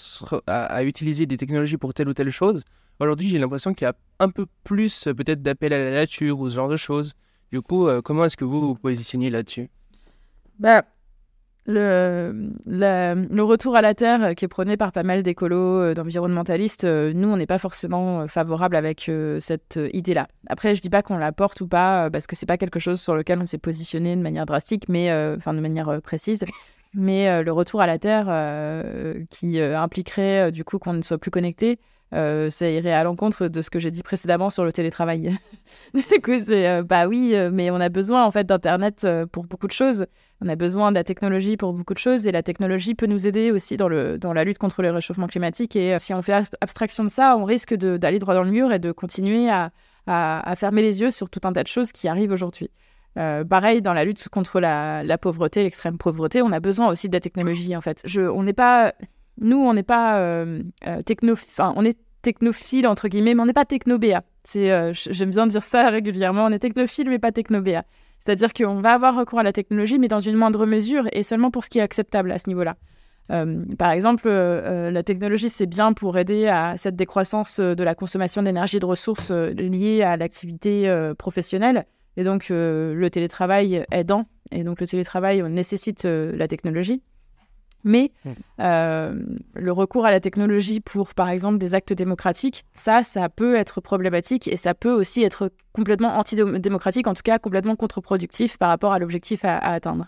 [0.47, 2.65] à, utiliser des technologies pour telle ou telle chose.
[2.99, 6.49] Aujourd'hui, j'ai l'impression qu'il y a un peu plus peut-être d'appel à la nature ou
[6.49, 7.13] ce genre de choses.
[7.53, 9.69] Du coup, comment est-ce que vous vous positionnez là-dessus?
[10.59, 10.83] Bah,
[11.67, 16.85] le, retour à la Terre euh, qui est prôné par pas mal d'écolos, euh, d'environnementalistes,
[16.85, 20.29] euh, nous, on n'est pas forcément favorable avec cette idée-là.
[20.49, 23.01] Après, je dis pas qu'on la porte ou pas, parce que c'est pas quelque chose
[23.01, 26.45] sur lequel on s'est positionné de manière drastique, mais enfin de manière précise.
[26.95, 28.27] Mais le retour à la Terre,
[29.31, 31.79] qui impliquerait du coup qu'on ne soit plus connecté,
[32.13, 35.37] ça irait à l'encontre de ce que j'ai dit précédemment sur le télétravail.
[35.95, 39.73] du coup, c'est bah oui, mais on a besoin en fait d'internet pour beaucoup de
[39.73, 40.07] choses.
[40.43, 43.27] On a besoin de la technologie pour beaucoup de choses et la technologie peut nous
[43.27, 45.77] aider aussi dans, le, dans la lutte contre le réchauffement climatique.
[45.77, 48.73] Et euh, si on fait abstraction de ça, on risque d'aller droit dans le mur
[48.73, 49.73] et de continuer à,
[50.07, 52.71] à, fermer les yeux sur tout un tas de choses qui arrivent aujourd'hui.
[53.19, 57.09] Euh, pareil, dans la lutte contre la, la pauvreté, l'extrême pauvreté, on a besoin aussi
[57.09, 58.03] de la technologie en fait.
[58.05, 58.93] Je, on n'est pas,
[59.41, 63.55] nous, on n'est pas euh, euh techno, on est technophile entre guillemets, mais on n'est
[63.55, 64.23] pas technobéa.
[64.45, 66.45] C'est, j'aime bien dire ça régulièrement.
[66.45, 67.85] On est technophile, mais pas technobéa.
[68.27, 71.53] C'est-à-dire qu'on va avoir recours à la technologie, mais dans une moindre mesure et seulement
[71.53, 72.77] pour ce qui est acceptable à ce niveau-là.
[73.31, 77.83] Euh, par exemple, euh, euh, la technologie, c'est bien pour aider à cette décroissance de
[77.85, 81.87] la consommation d'énergie et de ressources liées à l'activité professionnelle.
[82.17, 84.25] Et donc, le télétravail aidant.
[84.51, 87.03] Et donc, le télétravail nécessite la technologie.
[87.87, 88.31] Mais mm.
[88.61, 89.15] euh,
[89.55, 93.81] le recours à la technologie pour, par exemple, des actes démocratiques, ça, ça peut être
[93.81, 98.93] problématique et ça peut aussi être complètement antidémocratique, en tout cas complètement contre-productif par rapport
[98.93, 100.07] à l'objectif à, atteindre.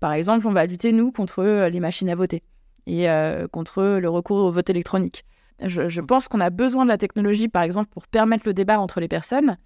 [0.00, 2.42] Par exemple, on va lutter, nous, contre euh, les machines à voter
[2.88, 5.24] et euh, contre le recours au vote électronique.
[5.64, 8.98] Je, pense qu'on a besoin de la technologie, par exemple, pour permettre le débat entre
[8.98, 9.58] les personnes,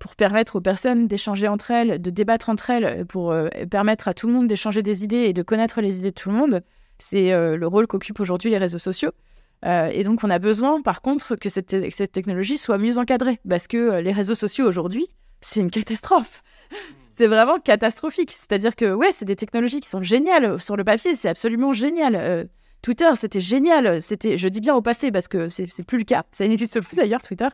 [0.00, 3.32] pour permettre aux personnes d'échanger entre elles, de débattre entre elles, pour
[3.70, 6.30] permettre à tout le monde d'échanger des idées et de connaître les idées de tout
[6.30, 6.62] le monde.
[6.98, 9.12] C'est euh, le rôle qu'occupent aujourd'hui les réseaux sociaux.
[9.64, 13.40] Euh, et donc, on a besoin, par contre, que cette, cette technologie soit mieux encadrée,
[13.48, 15.08] parce que euh, les réseaux sociaux aujourd'hui,
[15.40, 16.42] c'est une catastrophe.
[17.10, 18.32] c'est vraiment catastrophique.
[18.32, 20.60] C'est-à-dire que, ouais, c'est des technologies qui sont géniales.
[20.60, 22.48] Sur le papier, c'est absolument génial.
[22.82, 24.00] Twitter, c'était génial.
[24.02, 26.24] C'était, je dis bien au passé, parce que c'est, c'est plus le cas.
[26.32, 27.48] Ça n'existe plus d'ailleurs, Twitter.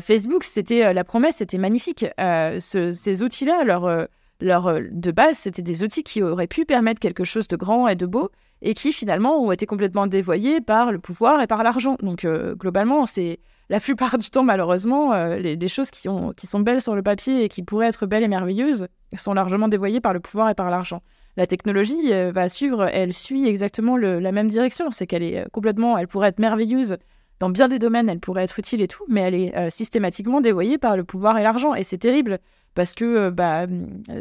[0.00, 2.06] Facebook, c'était la promesse, c'était magnifique.
[2.60, 4.08] ces outils-là, leur,
[4.40, 7.94] leur, de base, c'était des outils qui auraient pu permettre quelque chose de grand et
[7.94, 8.30] de beau
[8.62, 11.96] et qui finalement ont été complètement dévoyés par le pouvoir et par l'argent.
[12.02, 16.46] Donc euh, globalement, c'est la plupart du temps, malheureusement, euh, les, choses qui, ont, qui
[16.46, 20.00] sont belles sur le papier et qui pourraient être belles et merveilleuses sont largement dévoyées
[20.00, 21.02] par le pouvoir et par l'argent.
[21.36, 24.90] la technologie va suivre, elle suit exactement la même direction.
[24.90, 26.96] C'est qu'elle est complètement, elle pourrait être merveilleuse
[27.38, 30.78] dans bien des domaines, elle pourrait être utile et tout, mais elle est systématiquement dévoyée
[30.78, 31.74] par le pouvoir et l'argent.
[31.74, 32.38] Et c'est terrible
[32.76, 33.66] parce que bah,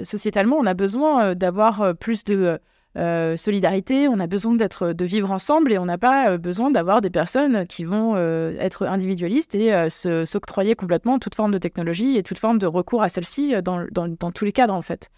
[0.04, 2.60] sociétalement, on a besoin d'avoir plus de
[2.98, 6.72] euh, solidarité, on a besoin d'être, de vivre ensemble et on n'a pas euh, besoin
[6.72, 12.15] d'avoir des personnes qui vont euh, être individualistes et s'octroyer complètement toute forme de technologie
[12.15, 13.86] et toute forme de recours à celle-ci dans,
[14.34, 15.10] tous les cadres en fait.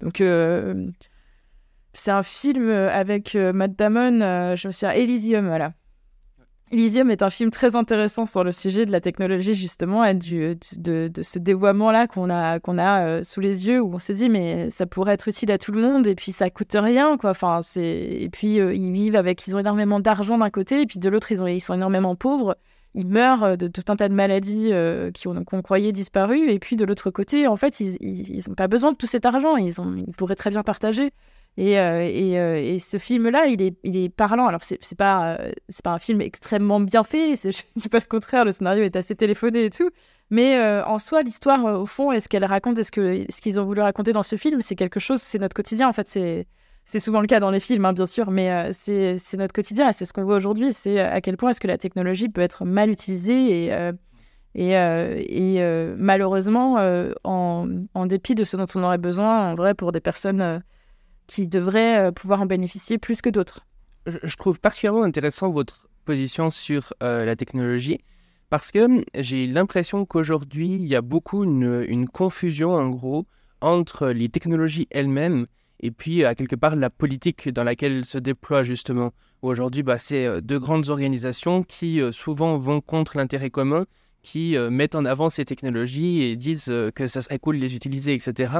[0.00, 0.22] Donc
[1.92, 5.72] c'est un film avec Matt Damon, je me souviens, Elysium, voilà.
[6.72, 10.56] Elysium est un film très intéressant sur le sujet de la technologie, justement, et du,
[10.76, 14.70] de, ce dévoiement-là qu'on a, a euh, sous les yeux, où on se dit, mais
[14.70, 17.30] ça pourrait être utile à tout le monde, et puis ça coûte rien, quoi.
[17.30, 17.60] Enfin.
[17.76, 21.08] Et puis, euh, ils vivent avec, ils ont énormément d'argent d'un côté, et puis de
[21.08, 22.56] l'autre, ils, ils sont énormément pauvres.
[22.94, 24.70] Ils meurent euh, de tout un tas de maladies
[25.24, 28.96] qu'on croyait disparues, et puis de l'autre côté, en fait, ils n'ont pas besoin de
[28.96, 31.10] tout cet argent, ils, ont, ils pourraient très bien partager.
[31.60, 34.46] Et, euh, euh, et, ce film-là, il est, parlant.
[34.46, 35.52] Alors, c'est pas, euh,
[35.84, 39.14] pas un film extrêmement bien fait, je dis pas le contraire, le scénario est assez
[39.14, 39.90] téléphoné et tout.
[40.30, 42.90] Mais en soi, l'histoire, au fond, est-ce qu'elle raconte, est-ce
[43.42, 45.86] qu'ils ont voulu raconter dans ce film, c'est quelque chose, c'est notre quotidien.
[45.86, 46.46] En fait, c'est
[47.00, 50.06] souvent le cas dans les films, hein, bien sûr, mais c'est notre quotidien et c'est
[50.06, 50.72] ce qu'on voit aujourd'hui.
[50.72, 53.70] C'est à quel point est-ce que la technologie peut être mal utilisée
[54.54, 55.60] et,
[55.98, 56.76] malheureusement,
[57.24, 60.62] en, en, dépit de ce dont on aurait besoin, en vrai, pour des personnes
[61.30, 63.64] qui devraient euh, pouvoir en bénéficier plus que d'autres.
[64.06, 68.00] Je trouve particulièrement intéressant votre position sur euh, la technologie
[68.48, 73.26] parce que hum, j'ai l'impression qu'aujourd'hui, il y a beaucoup une, confusion, en gros,
[73.60, 75.46] entre les technologies elles-mêmes
[75.82, 79.12] et puis, à quelque part, la politique dans laquelle elles se déploient, justement.
[79.40, 83.86] Aujourd'hui, bah, c'est euh, deux grandes organisations qui souvent vont contre l'intérêt commun,
[84.22, 88.12] qui mettent en avant ces technologies et disent que ça serait cool de les utiliser,
[88.12, 88.58] etc.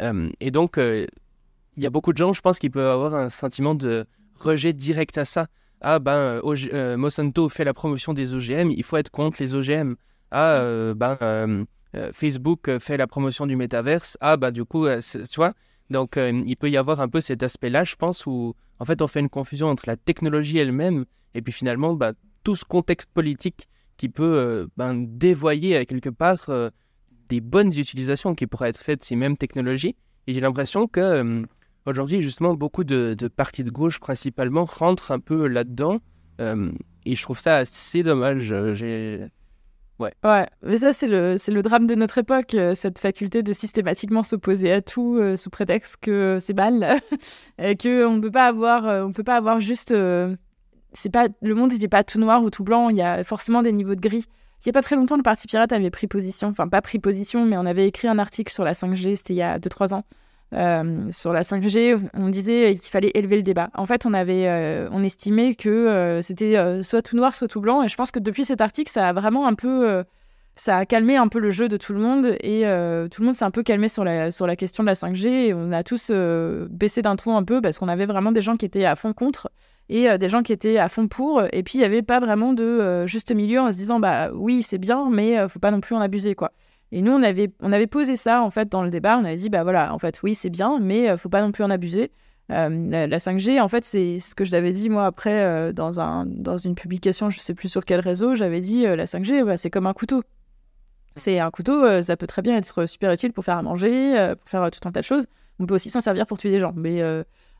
[0.00, 0.78] Hum, et donc,
[1.76, 4.72] il y a beaucoup de gens, je pense, qui peuvent avoir un sentiment de rejet
[4.72, 5.46] direct à ça.
[5.80, 9.54] Ah ben, euh, euh, Monsanto fait la promotion des OGM, il faut être contre les
[9.54, 9.94] OGM.
[10.30, 11.66] Ah euh, ben,
[12.12, 14.16] Facebook fait la promotion du métaverse.
[14.20, 15.54] Ah ben, du coup, tu vois.
[15.88, 19.08] Donc, il peut y avoir un peu cet aspect-là, je pense, où en fait, on
[19.08, 21.04] fait une confusion entre la technologie elle-même
[21.34, 22.12] et puis finalement, bah,
[22.44, 26.48] tout ce contexte politique qui peut ben, dévoyer à quelque part
[27.28, 29.96] des bonnes utilisations qui pourraient être faites de ces mêmes technologies.
[30.28, 31.44] Et j'ai l'impression que
[31.90, 35.98] Aujourd'hui, justement, beaucoup de, partis de gauche, principalement, rentrent un peu là-dedans.
[36.40, 36.70] Euh,
[37.04, 38.52] et je trouve ça assez dommage.
[38.52, 39.26] Euh.
[39.98, 40.12] Ouais.
[40.22, 43.52] ouais, mais ça, c'est le, c'est le drame de notre époque, euh, cette faculté de
[43.52, 47.00] systématiquement s'opposer à tout sous prétexte que c'est mal
[47.58, 49.92] et qu'on ne peut pas avoir, on peut pas avoir juste.
[50.92, 53.62] c'est pas, le monde n'est pas tout noir ou tout blanc, il y a forcément
[53.62, 54.26] des niveaux de gris.
[54.60, 57.00] Il n'y a pas très longtemps, le Parti Pirate avait pris position, enfin pas pris
[57.00, 59.92] position, mais on avait écrit un article sur la 5G, c'était il y a 2-3
[59.92, 60.04] ans,
[60.52, 63.70] euh, sur la 5G, on disait qu'il fallait élever le débat.
[63.74, 67.60] En fait, on avait, euh, on estimait que euh, c'était soit tout noir, soit tout
[67.60, 67.82] blanc.
[67.82, 70.04] Et je pense que depuis cet article, ça a vraiment un peu,
[70.56, 72.36] ça a calmé un peu le jeu de tout le monde.
[72.40, 72.62] Et
[73.10, 75.26] tout le monde s'est un peu calmé sur la, sur la question de la 5G.
[75.28, 76.10] Et on a tous
[76.70, 79.12] baissé d'un ton un peu parce qu'on avait vraiment des gens qui étaient à fond
[79.12, 79.50] contre
[79.92, 81.42] et des gens qui étaient à fond pour.
[81.52, 84.62] Et puis, il n'y avait pas vraiment de juste milieu en se disant, bah oui,
[84.62, 86.52] c'est bien, mais faut pas non plus en abuser, quoi.
[86.92, 89.16] Et nous, on avait, on avait posé ça en fait dans le débat.
[89.18, 91.42] On avait dit, bah voilà, en fait, oui, c'est bien, mais ne euh, faut pas
[91.42, 92.10] non plus en abuser.
[92.50, 96.00] Euh, la 5G, en fait, c'est ce que je t'avais dit moi après euh, dans,
[96.00, 99.56] un, dans une publication, je sais plus sur quel réseau, j'avais dit la 5G, bah,
[99.56, 100.24] c'est comme un couteau.
[101.16, 104.48] C'est un couteau, ça peut très bien être super utile pour faire à manger, pour
[104.48, 105.26] faire tout un tas de choses.
[105.58, 106.72] On peut aussi s'en servir pour tuer des gens.
[106.74, 107.02] Mais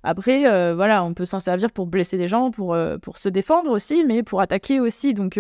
[0.05, 4.05] après, voilà, on peut s'en servir pour blesser des gens, pour, pour se défendre aussi,
[4.05, 5.15] mais pour attaquer aussi.
[5.15, 5.39] Donc,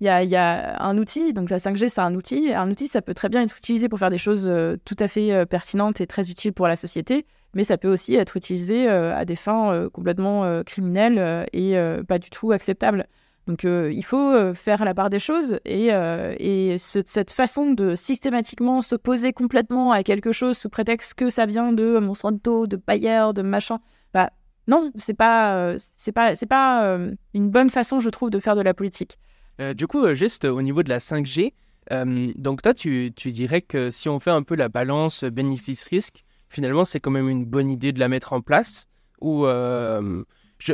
[0.00, 2.52] il y a, un outil, donc la 5G, c'est un outil.
[2.54, 5.08] Un outil, ça peut très bien être utilisé pour faire des choses euh, tout à
[5.08, 8.88] fait euh, pertinentes et très utiles pour la société, mais ça peut aussi être utilisé
[8.88, 11.76] euh, à des fins complètement criminelles et
[12.08, 13.06] pas du tout acceptables.
[13.46, 19.32] Donc il faut faire la part des choses et, et cette façon de systématiquement s'opposer
[19.32, 23.78] complètement à quelque chose sous prétexte que ça vient de Monsanto, de Bayer, de machin,
[24.14, 24.30] bah
[24.68, 26.98] non, c'est pas c'est pas c'est pas
[27.34, 29.18] une bonne façon, je trouve, de faire de la politique.
[29.60, 31.52] Euh, du coup, euh, juste au niveau de la 5G,
[31.92, 36.84] euh, donc toi, tu, dirais que si on fait un peu la balance bénéfice-risque, finalement,
[36.84, 38.86] c'est quand même une bonne idée de la mettre en place
[39.20, 39.46] Ou,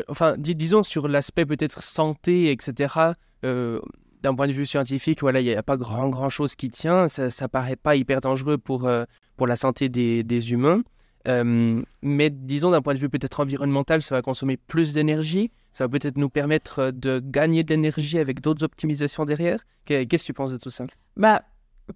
[0.08, 2.94] enfin, disons sur l'aspect peut-être santé, etc.,
[3.42, 7.08] d'un point de vue scientifique, voilà, il n'y a, pas grand, grand chose qui tient,
[7.08, 8.90] ça, ça paraît pas hyper dangereux pour,
[9.36, 10.82] pour la santé des, des humains.
[11.28, 15.50] Euh, mais disons d'un point de vue peut-être environnemental, ça va consommer plus d'énergie.
[15.72, 19.60] Ça va peut-être nous permettre de gagner de l'énergie avec d'autres optimisations derrière.
[19.84, 20.84] Qu'est-ce que tu penses de tout ça?
[21.16, 21.42] Bah,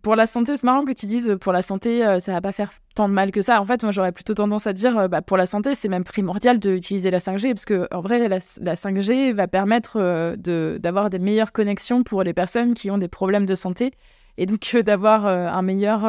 [0.03, 2.53] pour la santé, c'est marrant que tu dises pour la santé, euh, ça va pas
[2.53, 3.61] faire tant de mal que ça.
[3.61, 6.05] En fait, moi, j'aurais plutôt tendance à dire, euh, bah, pour la santé, c'est même
[6.05, 10.37] primordial d'utiliser la 5G parce que, en vrai, la, 5G va permettre euh,
[10.79, 13.93] d'avoir des meilleures connexions pour les personnes qui ont des problèmes de santé
[14.39, 16.03] et donc d'avoir un meilleur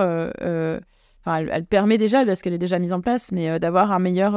[1.25, 4.33] Elle, permet déjà, parce qu'elle est déjà mise en place, mais d'avoir un meilleur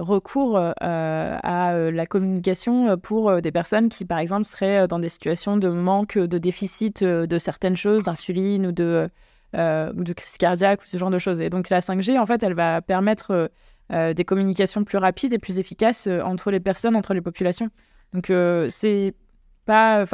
[0.00, 5.68] recours à la communication pour des personnes qui, par exemple, seraient dans des situations de
[5.68, 9.08] manque, de déficit de certaines choses, d'insuline ou de,
[9.52, 11.40] crise cardiaque ou ce genre de choses.
[11.40, 13.50] Et donc la 5G, en fait, elle va permettre
[13.90, 17.68] des communications plus rapides et plus efficaces entre les personnes, entre les populations.
[18.12, 18.32] Donc
[18.70, 19.14] c'est
[19.66, 20.04] pas,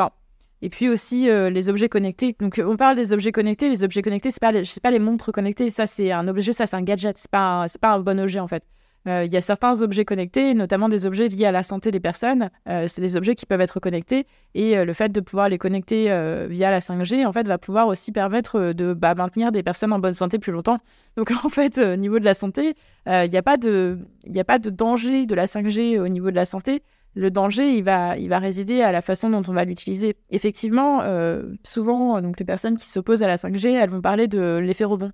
[0.63, 2.37] et puis aussi euh, les objets connectés.
[2.41, 3.69] Donc on parle des objets connectés.
[3.69, 5.71] Les objets connectés, c'est pas, pas les montres connectées.
[5.71, 7.17] Ça c'est un objet, ça c'est un gadget.
[7.19, 8.65] C'est pas, pas un bon objet en fait.
[9.07, 12.01] Euh, il y a certains objets connectés, notamment des objets liés à la santé des
[12.01, 12.51] personnes.
[12.69, 16.07] Euh, c'est des objets qui peuvent être connectés et le fait de pouvoir les connecter
[16.49, 20.01] via la 5G, en fait, va pouvoir aussi permettre de bah, maintenir des personnes en
[20.01, 20.79] bonne santé plus longtemps.
[21.17, 22.75] Donc en fait, au niveau de la santé,
[23.07, 26.83] il n'y a a pas de danger de la 5G au niveau de la santé
[27.15, 30.17] le danger, il va, il va résider à la façon dont on va l'utiliser.
[30.31, 34.59] Effectivement, euh, souvent, donc les personnes qui s'opposent à la 5G, elles vont parler de
[34.59, 35.11] l'effet rebond.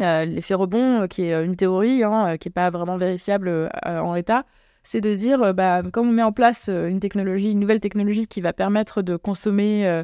[0.00, 4.14] Euh, l'effet rebond, euh, qui est une théorie, hein, qui n'est pas vraiment vérifiable en
[4.14, 4.44] l'état,
[4.82, 8.40] c'est de dire, bah, comme on met en place une technologie, une nouvelle technologie qui
[8.40, 10.02] va permettre de consommer,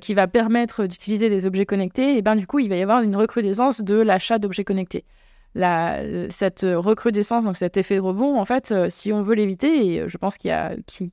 [0.00, 3.00] qui va permettre d'utiliser des objets connectés, et ben du coup, il va y avoir
[3.02, 5.04] une recrudescence de l'achat d'objets connectés
[5.54, 5.98] la,
[6.30, 10.18] cette recrudescence, donc cet effet rebond, en fait, euh, si on veut l'éviter, et je
[10.18, 10.54] pense qu'il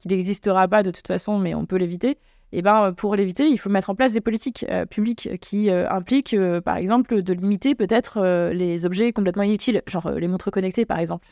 [0.05, 2.17] n'existera pas de toute façon, mais on peut l'éviter,
[2.51, 5.69] et eh ben pour l'éviter, il faut mettre en place des politiques euh, publiques qui
[5.69, 10.85] euh, impliquent, par exemple, de limiter peut-être les objets complètement inutiles, genre les montres connectées,
[10.85, 11.27] par exemple.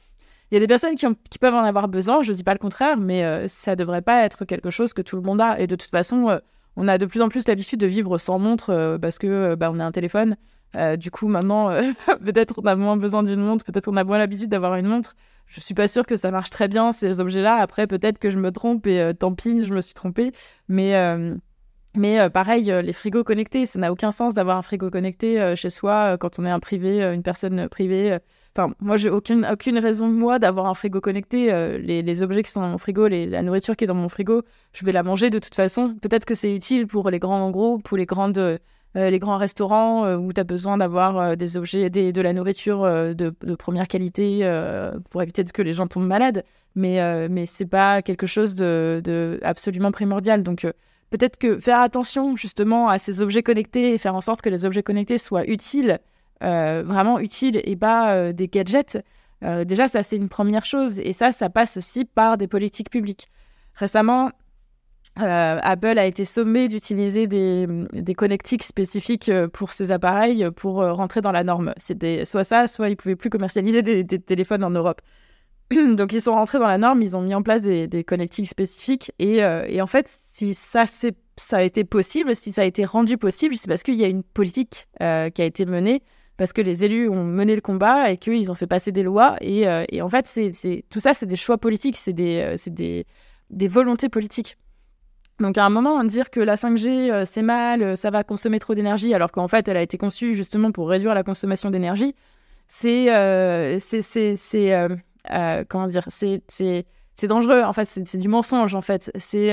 [0.52, 2.54] Il y a des personnes qui, qui peuvent en avoir besoin, je ne dis pas
[2.54, 5.60] le contraire, mais ça ne devrait pas être quelque chose que tout le monde a.
[5.60, 6.40] Et de toute façon,
[6.76, 9.80] on a de plus en plus l'habitude de vivre sans montre parce que bah, on
[9.80, 10.36] a un téléphone.
[10.76, 11.92] Euh, du coup, maintenant, euh,
[12.26, 15.16] peut-être on a moins besoin d'une montre, peut-être on a moins l'habitude d'avoir une montre.
[15.48, 17.56] Je suis pas sûre que ça marche très bien ces objets-là.
[17.56, 20.32] Après, peut-être que je me trompe et euh, tant pis, je me suis trompée.
[20.68, 20.94] Mais
[21.96, 26.18] mais pareil, les frigos connectés, ça n'a aucun sens d'avoir un frigo connecté chez soi
[26.18, 28.18] quand on est un privé, une personne privée.
[28.58, 31.52] Enfin, moi, j'ai aucune, aucune raison, moi, d'avoir un frigo connecté.
[31.78, 34.42] les, objets qui sont dans mon frigo, la nourriture qui est dans mon frigo,
[34.74, 35.94] je vais la manger de toute façon.
[36.02, 38.60] Peut-être que c'est utile pour les grands groupes, pour les grandes
[38.96, 42.84] les grands restaurants euh, où tu as besoin d'avoir euh, des objets, de la nourriture
[42.84, 44.42] de, première qualité
[45.10, 46.44] pour éviter que les gens tombent malades.
[46.76, 50.42] Mais, mais c'est pas quelque chose de, absolument primordial.
[50.42, 50.68] Donc,
[51.12, 54.66] peut-être que faire attention justement à ces objets connectés et faire en sorte que les
[54.66, 56.00] objets connectés soient utiles,
[56.42, 58.98] vraiment utiles et pas des gadgets,
[59.42, 63.30] déjà ça c'est une première chose et ça ça passe aussi par des politiques publiques.
[63.76, 64.32] Récemment,
[65.20, 70.94] euh, Apple a été sommé d'utiliser des, connectiques spécifiques euh, pour ses appareils pour euh,
[70.94, 71.74] rentrer dans la norme.
[71.78, 75.02] C'était soit ça, soit ils pouvaient plus commercialiser des, téléphones en Europe.
[75.72, 79.12] Donc ils sont rentrés dans la norme, ils ont mis en place des, connectiques spécifiques
[79.20, 79.44] et,
[79.82, 83.68] en fait, si ça, ça a été possible, si ça a été rendu possible, c'est
[83.68, 86.02] parce qu'il y a une politique qui a été menée,
[86.38, 89.36] parce que les élus ont mené le combat et qu'ils ont fait passer des lois
[89.42, 93.06] et, et en fait, c'est tout ça, c'est des choix politiques, c'est des, des,
[93.50, 94.58] des volontés politiques.
[95.44, 98.60] Donc à un moment, dire que la 5G, euh, c'est mal, euh, ça va consommer
[98.60, 102.16] trop d'énergie, alors qu'en fait, elle a été conçue justement pour réduire la consommation d'énergie,
[102.70, 103.14] c'est...
[103.14, 104.36] Euh, c'est
[105.68, 109.12] comment dire c'est dangereux, en fait, c'est du mensonge, en fait.
[109.18, 109.50] C'est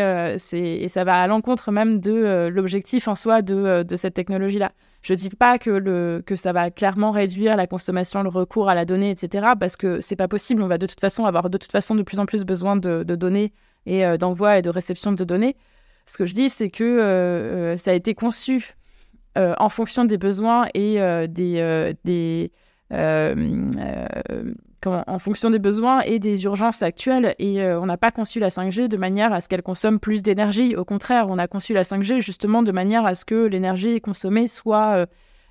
[0.53, 4.73] et ça va à l'encontre même de l'objectif en soi de, de cette technologie-là.
[5.03, 8.69] Je ne dis pas que, le, que ça va clairement réduire la consommation, le recours
[8.69, 10.63] à la donnée, etc., parce que c'est pas possible.
[10.63, 13.03] On va de toute façon avoir de toute façon de plus en plus besoin de,
[13.03, 13.53] données
[13.87, 15.57] et d'envoi et de réception de données.
[16.11, 18.75] Ce que je dis, c'est que euh, euh, ça a été conçu
[19.39, 20.97] euh, en fonction des besoins et
[21.29, 22.51] des, des
[24.81, 27.37] comment, en fonction des besoins et des urgences actuelles.
[27.39, 30.75] Et on n'a pas conçu la 5G de manière à ce qu'elle consomme plus d'énergie.
[30.75, 34.49] Au contraire, on a conçu la 5G justement de manière à ce que l'énergie consommée
[34.49, 35.07] soit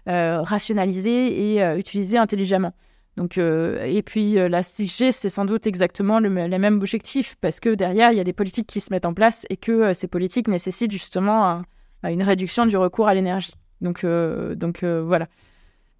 [0.07, 2.73] rationalisée et utilisée intelligemment.
[3.19, 7.35] Donc, euh, et puis euh, la 6G, c'est sans doute exactement le, les mêmes objectifs,
[7.41, 9.73] parce que derrière, il y a des politiques qui se mettent en place et que
[9.73, 11.63] euh, ces politiques nécessitent justement
[12.05, 13.55] une réduction du recours à l'énergie.
[13.81, 15.27] Donc, donc voilà.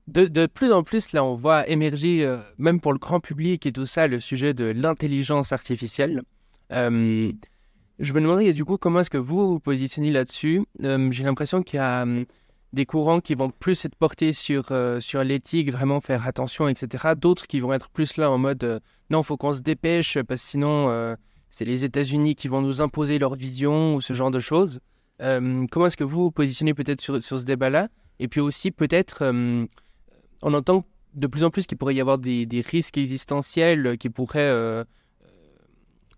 [0.08, 2.26] De, de, plus en plus, là, on voit émerger,
[2.58, 6.22] même pour le grand public et tout ça, le sujet de l'intelligence artificielle.
[6.72, 7.34] je
[8.14, 10.64] me demandais du coup comment est-ce que vous vous positionnez là-dessus?
[10.82, 12.06] J'ai l'impression qu'il y a
[12.74, 17.14] des courants qui vont plus être portés sur, euh, sur l'éthique, vraiment faire attention, etc.
[17.18, 18.80] D'autres qui vont être plus là en mode euh,
[19.10, 21.16] non, faut qu'on se dépêche parce que sinon euh,
[21.50, 24.80] c'est les États-Unis qui vont nous imposer leur vision ou ce genre de choses.
[25.20, 27.88] comment est-ce que vous vous positionnez peut-être sur, sur ce débat-là?
[28.20, 29.24] Et puis aussi, peut-être,
[30.42, 34.86] on entend de plus en plus qu'il pourrait y avoir des, risques existentiels qui pourraient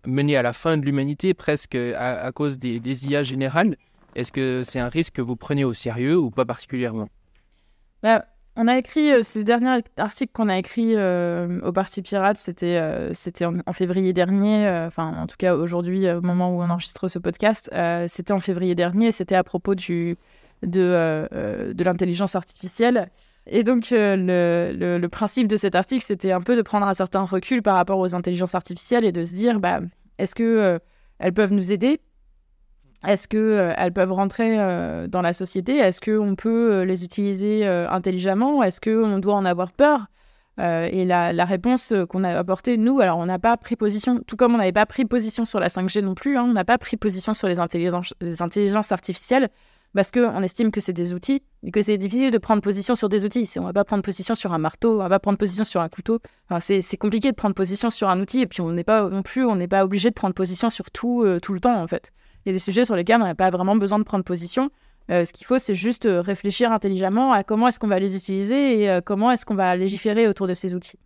[0.06, 3.78] mener à la fin de l'humanité presque à, cause des, des IA générales.
[4.14, 7.08] Est-ce que c'est un risque que vous prenez au sérieux ou pas particulièrement?
[8.02, 12.36] Bah, on a écrit, euh, ce dernier article qu'on a écrit euh, au Parti Pirate,
[12.36, 13.12] c'était euh,
[13.66, 17.70] en, février dernier, enfin en tout cas aujourd'hui, au moment où on enregistre ce podcast,
[18.08, 20.16] c'était en février dernier, c'était à propos de,
[20.62, 23.10] de l'intelligence artificielle.
[23.46, 27.24] Et donc le, le, principe de cet article, c'était un peu de prendre un certain
[27.24, 29.80] recul par rapport aux intelligences artificielles et de se dire, bah,
[30.18, 30.78] est-ce que
[31.18, 32.00] elles peuvent nous aider?
[33.06, 35.76] Est-ce qu'elles euh, peuvent rentrer euh, dans la société?
[35.76, 38.62] Est-ce qu'on peut euh, les utiliser intelligemment?
[38.62, 40.06] Est-ce qu'on doit en avoir peur?
[40.58, 44.54] Et la, réponse qu'on a apportée, nous, alors on n'a pas pris position, tout comme
[44.54, 46.96] on n'avait pas pris position sur la 5G non plus, hein, on n'a pas pris
[46.96, 49.48] position sur les intelligences, les intelligences artificielles
[49.94, 53.08] parce qu'on estime que c'est des outils et que c'est difficile de prendre position sur
[53.08, 53.50] des outils.
[53.56, 55.64] On ne va pas prendre position sur un marteau, on ne va pas prendre position
[55.64, 56.20] sur un couteau.
[56.60, 59.44] C'est compliqué de prendre position sur un outil et puis on n'est pas non plus,
[59.44, 62.12] on n'est pas obligé de prendre position sur tout, tout le temps en fait.
[62.44, 64.70] Il y a des sujets sur lesquels on n'a pas vraiment besoin de prendre position.
[65.10, 68.16] Euh, ce qu'il faut, c'est juste euh, réfléchir intelligemment à comment est-ce qu'on va les
[68.16, 70.98] utiliser et euh, comment est-ce qu'on va légiférer autour de ces outils.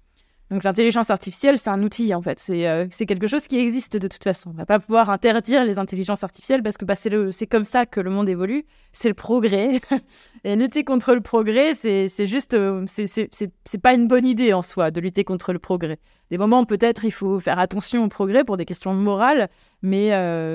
[0.51, 2.39] Donc l'intelligence artificielle, c'est un outil en fait.
[2.39, 4.51] C'est c'est quelque chose qui existe de toute façon.
[4.51, 8.01] On va pas pouvoir interdire les intelligences artificielles parce que bah, c'est comme ça que
[8.01, 8.65] le monde évolue.
[8.93, 9.81] C'est le progrès.
[10.45, 15.01] et lutter contre le progrès, c'est juste, c'est pas une bonne idée en soi de
[15.01, 15.99] lutter contre le progrès.
[16.31, 19.49] Des moments peut-être il faut faire attention au progrès pour des questions morales,
[19.83, 20.11] mais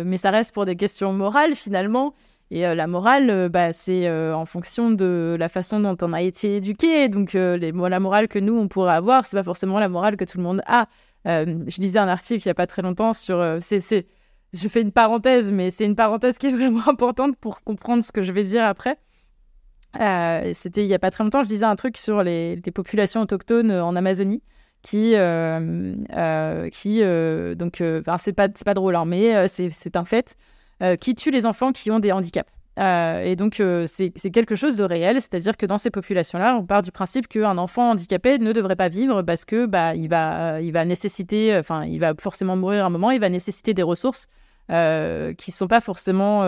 [0.06, 2.14] mais ça reste pour des questions morales finalement.
[2.52, 6.12] Et euh, la morale, euh, bah, c'est euh, en fonction de la façon dont on
[6.12, 7.08] a été éduqué.
[7.08, 10.38] Donc, la morale que nous, on pourrait avoir, c'est pas forcément la morale que tout
[10.38, 10.88] le monde a.
[11.26, 13.58] je lisais un article il y a pas très longtemps sur.
[13.62, 14.06] c'est,
[14.54, 18.12] je fais une parenthèse, mais c'est une parenthèse qui est vraiment importante pour comprendre ce
[18.12, 18.98] que je vais dire après.
[20.54, 23.72] c'était il y a pas très longtemps, je disais un truc sur les, populations autochtones
[23.72, 24.44] en Amazonie
[24.82, 25.16] qui,
[26.74, 27.02] qui
[27.56, 27.84] donc,
[28.18, 30.36] c'est pas, c'est pas drôle, hein, mais c'est un fait.
[30.82, 32.50] Euh, qui tue les enfants qui ont des handicaps.
[32.80, 36.66] Euh, et donc, euh, c'est quelque chose de réel, c'est-à-dire que dans ces populations-là, on
[36.66, 40.60] part du principe qu'un enfant handicapé ne devrait pas vivre parce que bah, il va,
[40.62, 43.84] il va nécessiter, enfin, il va forcément mourir à un moment, il va nécessiter des
[43.84, 44.28] ressources
[44.70, 46.44] qui ne sont pas forcément,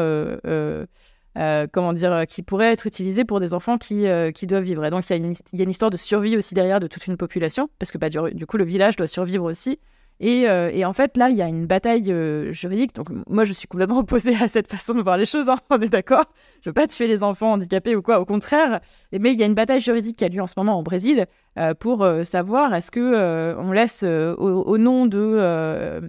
[1.36, 4.86] comment dire, qui pourraient être utilisées pour des enfants qui, qui doivent vivre.
[4.86, 7.70] Et donc, il y, a une, histoire de survie aussi derrière de toute une population,
[7.78, 9.78] parce que bah, du coup, le village doit survivre aussi.
[10.22, 12.95] Euh, et, en fait, là, il y a une bataille euh, juridique.
[12.95, 15.49] Donc, moi, je suis complètement opposée à cette façon de voir les choses.
[15.49, 16.26] Hein, on est d'accord.
[16.61, 18.20] Je veux pas tuer les enfants handicapés ou quoi.
[18.20, 18.80] Au contraire.
[19.11, 21.26] Mais il y a une bataille juridique qui a lieu en ce moment au Brésil
[21.57, 26.01] euh, pour savoir est-ce que on laisse au, nom de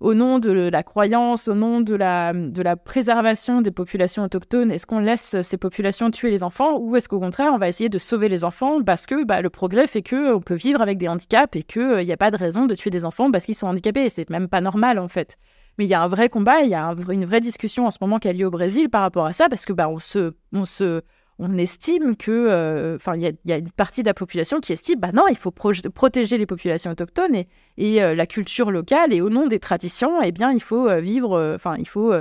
[0.00, 2.32] au nom de la croyance, au nom de la,
[2.76, 7.20] préservation des populations autochtones, est-ce qu'on laisse ces populations tuer les enfants ou est-ce qu'au
[7.20, 10.40] contraire, on va essayer de sauver les enfants parce que bah, le progrès fait qu'on
[10.40, 13.04] peut vivre avec des handicaps et qu'il n'y a pas de raison de tuer des
[13.04, 14.08] enfants parce qu'ils sont handicapés.
[14.08, 15.38] C'est même pas normal en fait.
[15.78, 17.98] Mais il y a un vrai combat, il y a une vraie discussion en ce
[18.00, 20.34] moment qui a lieu au Brésil par rapport à ça parce que bah, on se,
[20.52, 21.02] on se,
[21.38, 25.00] on estime que, euh, enfin, il y, a une partie de la population qui estime,
[25.00, 27.34] bah non, il faut protéger les populations autochtones
[27.76, 31.00] et, euh, la culture locale, et au nom des traditions, eh bien, il faut euh,
[31.00, 32.12] vivre, enfin, il faut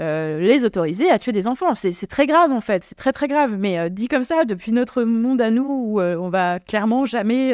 [0.00, 1.74] les autoriser à tuer des enfants.
[1.74, 3.56] C'est très grave en fait, c'est très très grave.
[3.58, 7.48] Mais dit comme ça, depuis notre monde à nous, où on va clairement jamais,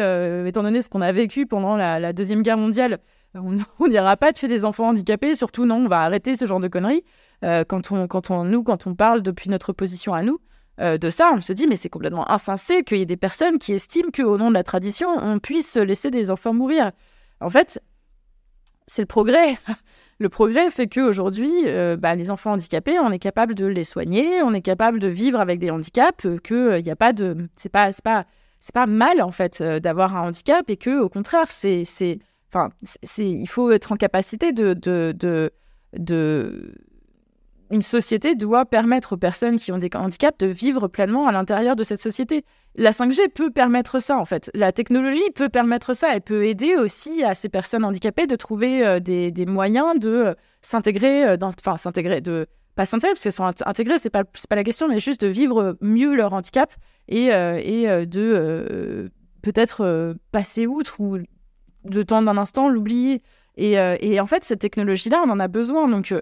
[0.47, 2.99] étant donné ce qu'on a vécu pendant la, deuxième guerre mondiale,
[3.35, 5.35] on n'ira pas tuer des enfants handicapés.
[5.37, 7.03] Surtout non, on va arrêter ce genre de conneries.
[7.43, 10.39] quand on, quand on, nous, quand on parle depuis notre position à nous.
[10.81, 13.59] Euh, de ça, on se dit mais c'est complètement insensé qu'il y ait des personnes
[13.59, 16.91] qui estiment qu'au nom de la tradition, on puisse laisser des enfants mourir.
[17.41, 17.81] En fait,
[18.87, 19.59] c'est le progrès.
[20.21, 24.43] Le progrès fait qu'aujourd'hui, euh, bah, les enfants handicapés, on est capable de les soigner,
[24.43, 27.49] on est capable de vivre avec des handicaps, euh, que il n'y a pas de,
[27.57, 28.25] c'est pas, c'est pas,
[28.61, 32.21] c'est pas mal en fait d'avoir un handicap et que au contraire, c'est, c'est,
[33.03, 35.13] c'est, il faut être en capacité de, de,
[35.99, 36.75] de
[37.75, 41.75] une société doit permettre aux personnes qui ont des handicaps de vivre pleinement à l'intérieur
[41.75, 42.45] de cette société.
[42.77, 44.49] La 5G peut permettre ça, en fait.
[44.55, 46.15] La technologie peut permettre ça.
[46.15, 50.35] Elle peut aider aussi à ces personnes handicapées de trouver euh, des, moyens de euh,
[50.63, 52.47] s'intégrer, euh, enfin s'intégrer, de
[52.77, 55.77] pas s'intégrer parce qu'elles sont intégrées, c'est pas pas la question, mais juste de vivre
[55.81, 56.73] mieux leur handicap
[57.09, 59.13] et, et de
[59.43, 61.19] peut-être passer outre ou
[61.85, 63.23] de temps d'un instant l'oublier.
[63.57, 65.87] Et, et, en fait, cette technologie-là, on en a besoin.
[65.87, 66.13] Donc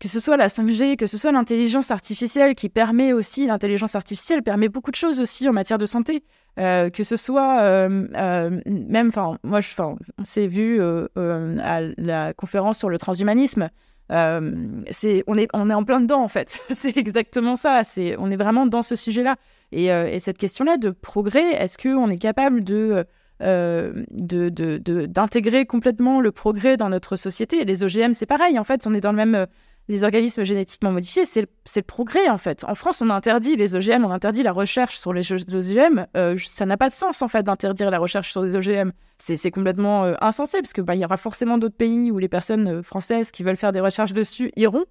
[0.00, 4.42] que ce soit la 5G, que ce soit l'intelligence artificielle qui permet aussi, l'intelligence artificielle
[4.42, 6.24] permet beaucoup de choses aussi en matière de santé,
[6.58, 12.34] euh, que ce soit euh, euh, même, enfin, moi, je, on s'est vu à la
[12.34, 13.70] conférence sur le transhumanisme.
[14.10, 16.58] c'est, on est, on est en plein dedans en fait.
[16.70, 17.84] c'est exactement ça.
[17.84, 19.36] C'est, on est vraiment dans ce sujet-là.
[19.72, 23.06] Et, et cette question-là de progrès, est-ce qu'on est capable de
[23.40, 27.64] d'intégrer de, de, complètement le progrès dans notre société?
[27.64, 28.58] les OGM, c'est pareil.
[28.58, 29.46] En fait, on est dans le même,
[29.88, 32.64] les organismes génétiquement modifiés, c'est le, progrès en fait.
[32.64, 36.06] En France, on interdit les OGM, on interdit la recherche sur les OGM.
[36.16, 38.92] Euh, ça n'a pas de sens en fait d'interdire la recherche sur les OGM.
[39.18, 42.28] C'est complètement euh, insensé parce que bah, il y aura forcément d'autres pays où les
[42.28, 44.84] personnes euh, françaises qui veulent faire des recherches dessus iront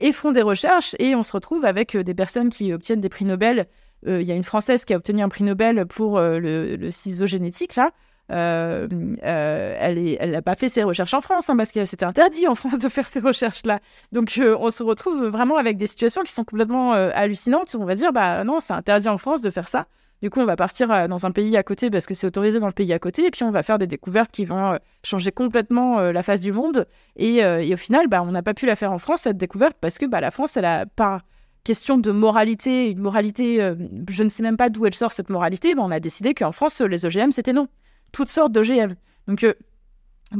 [0.00, 3.24] et font des recherches et on se retrouve avec des personnes qui obtiennent des prix
[3.24, 3.66] Nobel.
[4.06, 7.26] Il y a une française qui a obtenu un prix Nobel pour le, le ciseau
[7.26, 7.90] génétique là.
[8.30, 8.86] Euh,
[9.24, 12.54] euh, elle n'a pas fait ses recherches en France, hein, parce que c'était interdit en
[12.54, 13.80] France de faire ces recherches-là.
[14.12, 17.74] Donc euh, on se retrouve vraiment avec des situations qui sont complètement hallucinantes.
[17.78, 19.86] On va dire, bah non, c'est interdit en France de faire ça.
[20.22, 22.66] Du coup, on va partir dans un pays à côté parce que c'est autorisé dans
[22.66, 25.98] le pays à côté, et puis on va faire des découvertes qui vont changer complètement
[25.98, 26.86] la face du monde.
[27.16, 29.96] Et, au final, bah, on n'a pas pu la faire en France, cette découverte, parce
[29.96, 31.22] que bah, la France, elle a pas
[31.64, 33.72] question de moralité, une moralité,
[34.10, 36.52] je ne sais même pas d'où elle sort cette moralité, bah, on a décidé qu'en
[36.52, 37.68] France, les OGM, c'était non
[38.12, 38.94] toutes sortes d'OGM.
[39.26, 39.54] Donc, euh,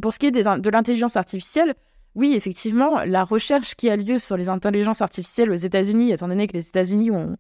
[0.03, 1.75] pour ce qui est de l'intelligence artificielle,
[2.15, 6.49] oui, effectivement, la recherche qui a lieu sur les intelligences artificielles aux États-Unis, étant donné
[6.49, 7.37] que les États-Unis ont,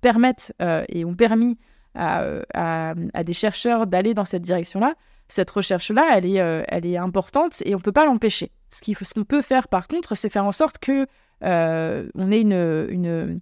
[0.00, 1.58] permettent euh, et ont permis
[1.94, 2.94] à,
[3.24, 4.94] des chercheurs d'aller dans cette direction-là,
[5.28, 8.50] cette recherche-là, elle, est, euh, elle est importante et on ne peut pas l'empêcher.
[8.70, 11.06] Ce qu'on peut faire, par contre, c'est faire en sorte que
[11.42, 13.40] on ait une,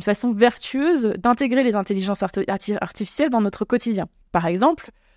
[0.00, 4.08] façon vertueuse d'intégrer les intelligences artificielles dans notre quotidien.
[4.32, 5.09] Par exemple, euh,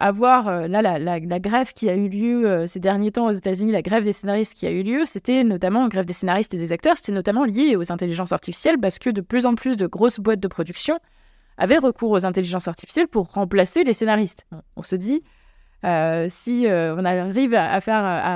[0.00, 3.70] avoir euh, là la, grève qui a eu lieu euh, ces derniers temps aux États-Unis,
[3.70, 6.72] la grève des scénaristes qui a eu lieu, c'était notamment grève des scénaristes et des
[6.72, 10.18] acteurs, c'était notamment lié aux intelligences artificielles parce que de plus en plus de grosses
[10.18, 10.98] boîtes de production
[11.58, 14.46] avaient recours aux intelligences artificielles pour remplacer les scénaristes.
[14.76, 15.22] On se dit,
[16.30, 17.74] si on arrive à,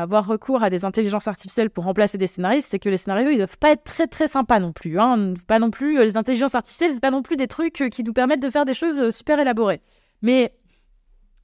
[0.02, 3.38] avoir recours à des intelligences artificielles pour remplacer des scénaristes, c'est que les scénarios ils
[3.38, 5.00] doivent pas être très très sympas non plus.
[5.00, 5.32] Hein.
[5.46, 8.42] Pas non plus les intelligences artificielles, c'est pas non plus des trucs qui nous permettent
[8.42, 9.80] de faire des choses super élaborées.
[10.24, 10.54] Mais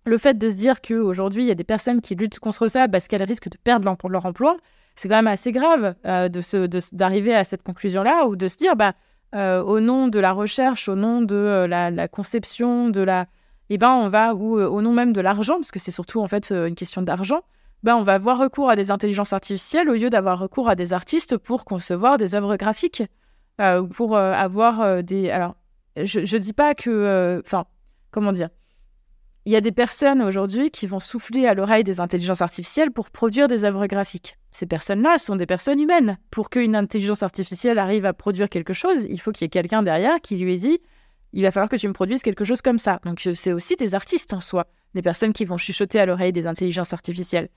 [0.06, 2.88] le fait de se dire qu'aujourd'hui, il y a des personnes qui luttent contre ça
[2.88, 4.56] parce qu'elles risquent de perdre leur emploi,
[4.96, 6.30] c'est quand même assez grave euh,
[6.92, 8.94] d'arriver à cette conclusion-là ou de se dire, bah,
[9.34, 13.26] euh, au nom de la recherche, au nom de euh, la, conception, de la,
[13.68, 16.26] eh ben, on va, ou au nom même de l'argent, parce que c'est surtout en
[16.26, 17.42] fait une question d'argent,
[17.82, 20.94] ben, on va avoir recours à des intelligences artificielles au lieu d'avoir recours à des
[20.94, 23.02] artistes pour concevoir des œuvres graphiques,
[23.60, 25.28] ou pour avoir des.
[25.30, 25.54] Alors,
[25.96, 27.42] je ne dis pas que.
[27.44, 27.66] Enfin,
[28.10, 28.48] comment dire
[29.46, 33.10] il y a des personnes aujourd'hui qui vont souffler à l'oreille des intelligences artificielles pour
[33.10, 34.36] produire des œuvres graphiques.
[34.50, 36.18] Ces personnes-là sont des personnes humaines.
[36.30, 39.82] Pour qu'une intelligence artificielle arrive à produire quelque chose, il faut qu'il y ait quelqu'un
[39.82, 40.80] derrière qui lui ait dit
[41.32, 43.00] il va falloir que tu me produises quelque chose comme ça.
[43.04, 46.32] Donc euh, c'est aussi des artistes en soi, des personnes qui vont chuchoter à l'oreille
[46.32, 47.48] des intelligences artificielles.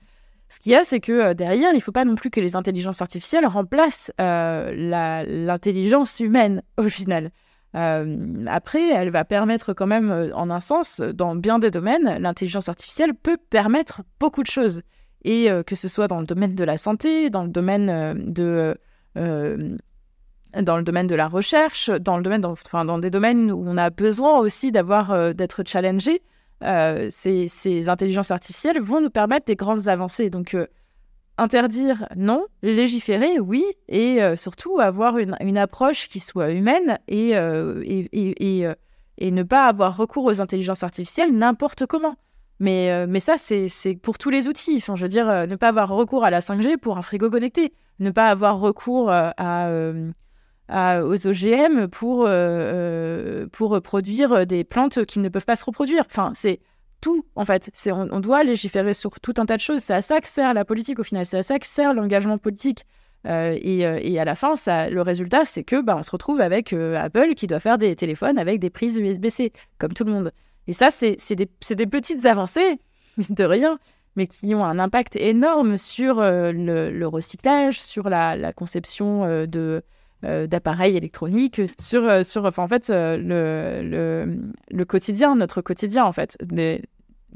[0.48, 2.40] Ce qu'il y a, c'est que euh, derrière, il ne faut pas non plus que
[2.40, 7.32] les intelligences artificielles remplacent euh, l'intelligence humaine au final.
[7.74, 12.18] Euh, après, elle va permettre quand même, euh, en un sens, dans bien des domaines,
[12.20, 14.82] l'intelligence artificielle peut permettre beaucoup de choses.
[15.24, 18.76] Et euh, que ce soit dans le domaine de la santé, dans le domaine de...
[19.16, 23.76] dans le domaine de la recherche, dans le domaine, enfin, dans des domaines où on
[23.76, 26.22] a besoin aussi d'avoir d'être challengé,
[26.62, 30.30] ces, ces, intelligences artificielles vont nous permettre des grandes avancées.
[30.30, 30.56] Donc
[31.36, 32.46] Interdire, non.
[32.62, 33.64] Légiférer, oui.
[33.88, 38.74] Et euh, surtout avoir une, approche qui soit humaine et, euh, et, euh,
[39.18, 42.14] et, ne pas avoir recours aux intelligences artificielles n'importe comment.
[42.60, 44.76] Mais, mais ça, c'est pour tous les outils.
[44.76, 47.74] Enfin, je veux dire, ne pas avoir recours à la 5G pour un frigo connecté.
[47.98, 49.70] Ne pas avoir recours à,
[51.02, 52.28] aux OGM pour,
[53.50, 56.04] pour produire des plantes qui ne peuvent pas se reproduire.
[56.06, 56.60] Enfin, c'est
[57.34, 57.70] en fait.
[57.86, 59.80] On, doit légiférer sur tout un tas de choses.
[59.80, 61.26] C'est à ça que sert la politique, au final.
[61.26, 62.84] C'est à ça que sert l'engagement politique.
[63.26, 66.72] Euh, euh, et, à la fin, le résultat, c'est que bah, on se retrouve avec
[66.72, 70.32] euh, Apple qui doit faire des téléphones avec des prises USB-C, comme tout le monde.
[70.66, 72.78] Et ça, c'est, des, petites avancées,
[73.30, 73.78] de rien,
[74.16, 79.82] mais qui ont un impact énorme sur le, recyclage, sur la, conception de,
[80.22, 86.38] d'appareils électroniques, sur, enfin, en fait, le, quotidien, notre quotidien, en fait.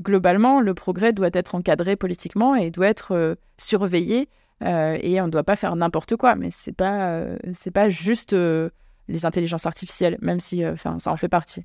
[0.00, 4.28] Globalement, le progrès doit être encadré politiquement et doit être euh, surveillé.
[4.64, 6.34] Euh, et on ne doit pas faire n'importe quoi.
[6.34, 7.36] Mais c'est pas, euh,
[7.72, 10.62] pas juste les intelligences artificielles, même si,
[10.98, 11.64] ça en fait partie.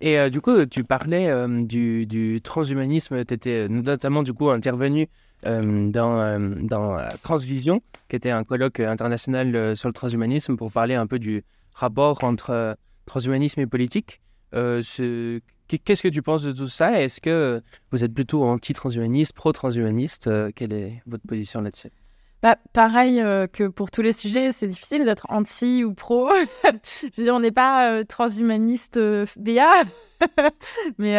[0.00, 1.28] Et du coup, tu parlais
[1.64, 3.24] du, du, transhumanisme.
[3.24, 5.08] Tu étais notamment du coup intervenu
[5.42, 11.18] dans, dans Transvision, qui était un colloque international sur le transhumanisme, pour parler un peu
[11.18, 11.42] du
[11.74, 14.20] rapport entre transhumanisme et politique.
[14.52, 16.98] Ce Qu'est-ce que tu penses de tout ça?
[16.98, 17.60] Est-ce que
[17.92, 20.26] vous êtes plutôt anti-transhumaniste, pro-transhumaniste?
[20.26, 21.90] Euh, Quelle est votre position là-dessus?
[22.40, 26.30] Bah, pareil euh, que pour tous les sujets, c'est difficile d'être anti ou pro.
[26.64, 29.82] je veux dire, on n'est pas euh, transhumaniste euh, BA,
[30.98, 31.18] mais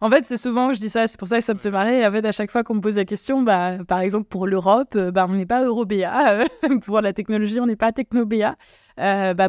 [0.00, 1.70] en fait, c'est souvent que je dis ça, c'est pour ça que ça me fait
[1.70, 2.06] marrer.
[2.06, 4.96] En fait, à chaque fois qu'on me pose la question, bah, par exemple, pour l'Europe,
[4.96, 6.44] bah, on n'est pas euro-BA.
[6.86, 8.56] pour la technologie, on n'est pas techno-BA.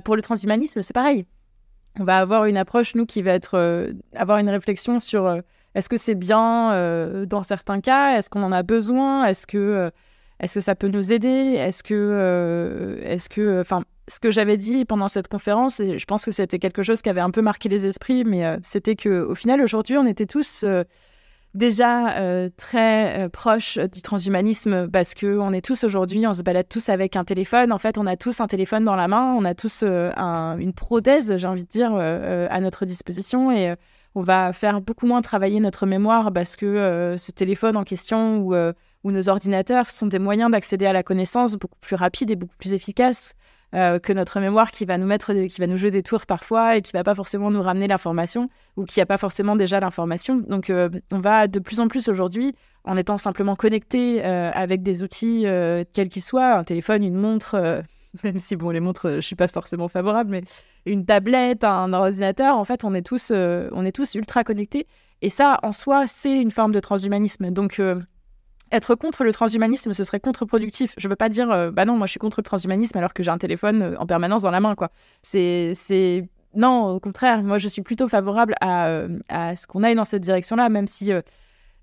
[0.01, 1.25] pour le transhumanisme, c'est pareil.
[1.99, 5.41] On va avoir une approche, nous, qui va être, avoir une réflexion sur
[5.75, 8.17] est-ce que c'est bien dans certains cas?
[8.17, 9.25] Est-ce qu'on en a besoin?
[9.25, 9.91] Est-ce que
[10.43, 11.27] est-ce que ça peut nous aider?
[11.27, 16.05] Est-ce que, euh, est-ce que, enfin, ce que j'avais dit pendant cette conférence, et je
[16.05, 18.95] pense que c'était quelque chose qui avait un peu marqué les esprits, mais euh, c'était
[18.95, 20.65] que au final aujourd'hui, on était tous
[21.55, 26.67] euh, déjà très proches du transhumanisme parce que on est tous aujourd'hui, on se balade
[26.69, 27.71] tous avec un téléphone.
[27.71, 31.37] En fait, on a tous un téléphone dans la main, on a tous une prothèse,
[31.37, 33.51] j'ai envie de dire, à notre disposition.
[33.51, 33.73] Et
[34.15, 38.55] on va faire beaucoup moins travailler notre mémoire parce que ce téléphone en question ou
[39.03, 42.55] où nos ordinateurs sont des moyens d'accéder à la connaissance beaucoup plus rapides et beaucoup
[42.57, 43.35] plus efficaces
[43.73, 46.77] euh, que notre mémoire qui va nous mettre, qui va nous jouer des tours parfois
[46.77, 50.37] et qui va pas forcément nous ramener l'information ou qui a pas forcément déjà l'information.
[50.47, 52.53] Donc, euh, on va de plus en plus aujourd'hui,
[52.83, 55.45] en étant simplement connecté euh, avec des outils
[55.91, 57.83] quels qu'ils soient, un téléphone, une montre.
[58.23, 60.43] même si bon les montres je suis pas forcément favorable mais
[60.85, 64.85] une tablette un ordinateur en fait on est tous on est tous ultra connectés
[65.23, 67.81] et ça en soi c'est une forme de transhumanisme donc
[68.73, 70.95] être contre le transhumanisme, ce serait contre-productif.
[70.97, 73.23] Je veux pas dire, euh, bah non, moi je suis contre le transhumanisme alors que
[73.23, 74.89] j'ai un téléphone euh, en permanence dans la main, quoi.
[75.21, 79.95] C'est, non, au contraire, moi je suis plutôt favorable à, euh, à ce qu'on aille
[79.95, 81.11] dans cette direction-là, même si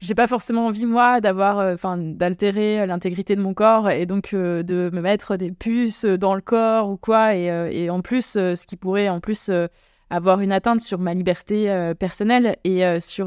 [0.01, 4.91] j'ai pas forcément envie moi d'avoir, enfin, d'altérer l'intégrité de mon corps et donc de
[4.93, 7.36] me mettre des puces dans le corps ou quoi.
[7.36, 9.51] Et, et en plus, ce qui pourrait en plus
[10.09, 13.26] avoir une atteinte sur ma liberté personnelle et sur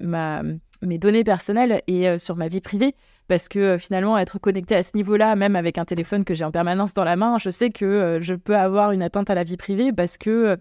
[0.00, 0.42] ma
[0.82, 2.94] mes données personnelles et euh, sur ma vie privée.
[3.26, 6.44] Parce que euh, finalement, être connecté à ce niveau-là, même avec un téléphone que j'ai
[6.44, 9.34] en permanence dans la main, je sais que euh, je peux avoir une atteinte à
[9.34, 10.58] la vie privée parce que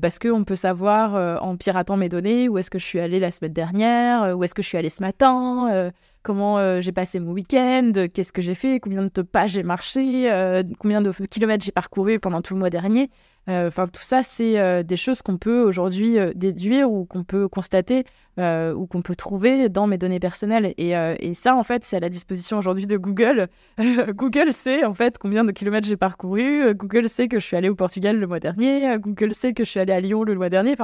[0.00, 3.32] parce qu'on peut savoir en piratant mes données où est-ce que je suis allée la
[3.32, 5.90] semaine dernière, où est-ce que je suis allée ce matin,
[6.22, 10.30] comment j'ai passé mon week-end, qu'est-ce que j'ai fait, combien de pages j'ai marché,
[10.78, 13.10] combien de kilomètres j'ai parcouru pendant tout le mois dernier.
[13.46, 18.04] Enfin, tout ça, c'est des choses qu'on peut aujourd'hui déduire ou qu'on peut constater
[18.40, 20.74] euh, ou qu'on peut trouver dans mes données personnelles.
[20.76, 23.46] Et, euh, ça, en fait, c'est à la disposition aujourd'hui de Google.
[24.08, 26.74] Google sait, en fait, combien de kilomètres j'ai parcouru.
[26.74, 28.96] Google sait que je suis allé au Portugal le mois dernier.
[28.98, 30.74] Google sait que je suis allé à Lyon le mois dernier.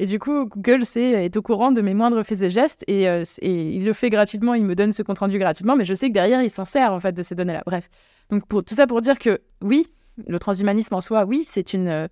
[0.00, 2.82] Et du coup, Google sait, est au courant de mes moindres faits et gestes.
[2.88, 4.54] Et, euh, et il le fait gratuitement.
[4.54, 5.76] Il me donne ce compte-rendu gratuitement.
[5.76, 7.62] Mais je sais que derrière, il s'en sert, en fait, de ces données-là.
[7.66, 7.88] Bref.
[8.30, 9.86] Donc, pour, tout ça pour dire que oui,
[10.26, 12.08] le transhumanisme en soi, oui, c'est une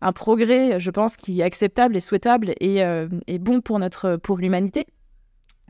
[0.00, 3.08] un progrès, je pense, qui est acceptable et souhaitable et, euh,
[3.40, 4.86] bon pour l'humanité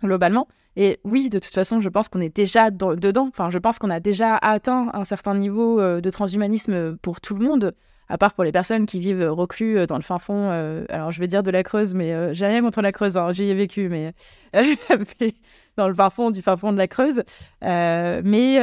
[0.02, 0.46] globalement.
[0.76, 3.26] Et oui, de toute façon, je pense qu'on est déjà dedans.
[3.28, 7.34] Enfin, je pense qu'on a déjà atteint un certain niveau euh, de transhumanisme pour tout
[7.34, 7.74] le monde
[8.08, 11.10] à part pour les personnes qui vivent reclus euh, dans le fin fond, euh, alors
[11.10, 13.44] je vais dire de la Creuse, mais euh, j'ai rien contre la Creuse, hein, j'y
[13.44, 14.14] ai vécu, mais,
[15.76, 17.22] dans le fin fond du fin fond de la Creuse.
[17.60, 18.56] mais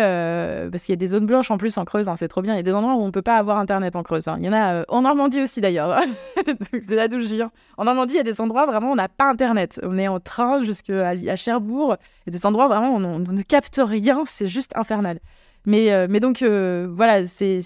[0.71, 2.53] parce qu'il y a des zones blanches en plus en Creuse, hein, c'est trop bien.
[2.53, 4.27] Il y a des endroits où on ne peut pas avoir Internet en Creuse.
[4.27, 4.37] Hein.
[4.39, 5.99] Il y en a en Normandie aussi d'ailleurs.
[6.71, 7.51] c'est là d'où je viens.
[7.77, 9.79] En Normandie, il y a des endroits vraiment où on n'a pas Internet.
[9.83, 11.95] On est en train jusqu'à à Cherbourg.
[12.25, 15.19] Il y a des endroits vraiment où on ne capte rien, c'est juste infernal.
[15.65, 17.61] Mais, euh, mais donc, euh, voilà, c'est,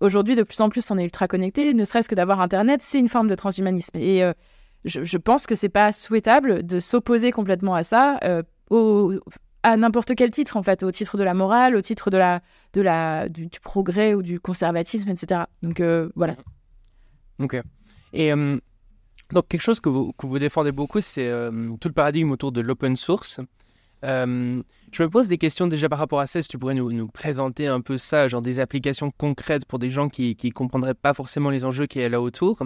[0.00, 1.74] aujourd'hui, de plus en plus, on est ultra connecté.
[1.74, 3.96] Ne serait-ce que d'avoir Internet, c'est une forme de transhumanisme.
[3.98, 4.32] Et euh,
[4.84, 8.20] je, pense que c'est pas souhaitable de s'opposer complètement à ça,
[9.62, 12.40] à n'importe quel titre, en fait, au titre de la morale, au titre de la,
[12.74, 15.42] la, du, progrès ou du conservatisme, etc.
[15.62, 15.82] Donc,
[16.14, 16.36] voilà.
[17.40, 17.60] Ok.
[18.12, 18.30] Et.
[18.30, 21.28] donc quelque chose que vous, que vous défendez beaucoup, c'est
[21.80, 23.40] tout le paradigme autour de l'open source.
[24.04, 26.42] Euh, je me pose des questions déjà par rapport à ça.
[26.42, 30.08] Si tu pourrais nous, présenter un peu ça, genre des applications concrètes pour des gens
[30.08, 32.62] qui ne comprendraient pas forcément les enjeux qu'il y a là autour.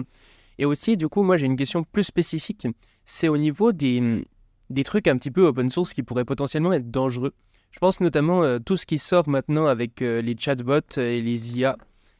[0.57, 2.67] Et aussi, du coup, moi j'ai une question plus spécifique.
[3.05, 4.25] C'est au niveau des,
[4.69, 7.33] des trucs un petit peu open source qui pourraient potentiellement être dangereux.
[7.71, 11.57] Je pense notamment euh, tout ce qui sort maintenant avec euh, les chatbots et les
[11.57, 11.77] IA.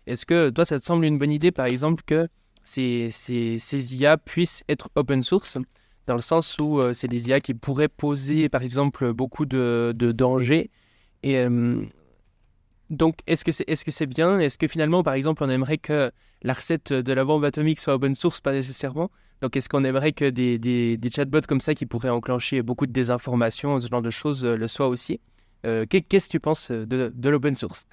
[0.07, 2.27] Est-ce que toi, ça te semble une bonne idée, par exemple, que
[2.63, 5.57] ces, ces IA puissent être open source?
[6.07, 9.93] Dans le sens où euh, c'est des IA qui pourraient poser, par exemple, beaucoup de,
[9.93, 10.69] dangers.
[11.23, 11.83] Et euh,
[12.89, 14.39] donc, est-ce que c'est est -ce c'est bien?
[14.39, 17.93] Est-ce que finalement, par exemple, on aimerait que la recette de la bombe atomique soit
[17.93, 18.41] open source?
[18.41, 19.11] Pas nécessairement.
[19.41, 22.85] Donc, est-ce qu'on aimerait que des, des, des, chatbots comme ça qui pourraient enclencher beaucoup
[22.87, 25.19] de désinformation, ce genre de choses, euh, le soient aussi?
[25.63, 27.85] Qu'est-ce que tu penses de, de l'open source?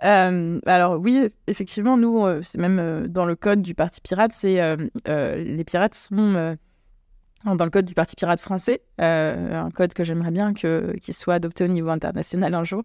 [0.00, 4.76] Alors oui, effectivement, nous, c'est même dans le code du Parti Pirate, c'est
[5.06, 6.56] les pirates sont
[7.44, 11.34] dans le code du Parti pirate français, un code que j'aimerais bien que, qu'il soit
[11.34, 12.82] adopté au niveau international un jour.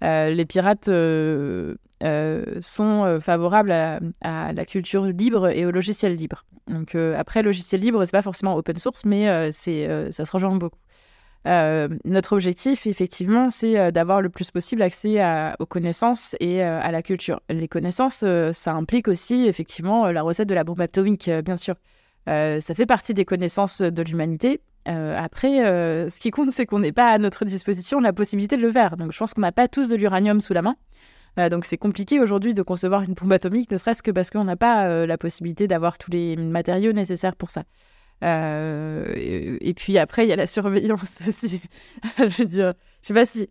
[0.00, 0.86] les pirates
[2.60, 3.72] sont favorables
[4.20, 6.44] à, la culture libre et au logiciel libre.
[6.66, 10.78] Donc après, logiciel libre, c'est pas forcément open source, mais c'est, ça se rejoint beaucoup.
[11.46, 15.20] Euh, notre objectif, effectivement, c'est euh, d'avoir le plus possible accès
[15.58, 17.40] aux connaissances et euh, à la culture.
[17.48, 21.74] Les connaissances, ça implique aussi, effectivement, la recette de la bombe atomique, bien sûr.
[22.26, 24.60] Ça fait partie des connaissances de l'humanité.
[24.86, 25.58] après,
[26.08, 28.96] ce qui compte, c'est qu'on n'ait pas à notre disposition la possibilité de le faire.
[28.96, 30.76] Donc, je pense qu'on n'a pas tous de l'uranium sous la main.
[31.50, 34.56] donc c'est compliqué aujourd'hui de concevoir une bombe atomique, ne serait-ce que parce qu'on n'a
[34.56, 37.64] pas la possibilité d'avoir tous les matériaux nécessaires pour ça.
[38.22, 39.04] Euh,
[39.60, 41.60] et, puis après, il y a la surveillance aussi.
[42.18, 43.48] je veux dire, je sais pas si.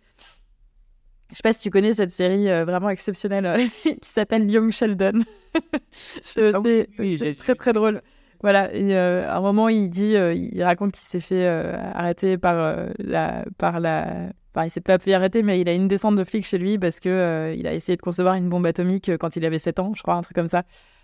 [1.29, 4.69] Je sais pas si tu connais cette série euh, vraiment exceptionnelle euh, qui s'appelle Young
[4.69, 5.23] Sheldon.
[5.93, 6.59] je, ah
[6.99, 8.01] oui, c'est très très drôle.
[8.41, 13.45] Voilà, et à un moment, il dit, il raconte qu'il s'est fait arrêter par la,
[13.59, 16.45] par la, enfin, il s'est pas fait arrêter, mais il a une descente de flics
[16.45, 19.59] chez lui parce que il a essayé de concevoir une bombe atomique quand il avait
[19.59, 20.63] 7 ans, je crois, un truc comme ça.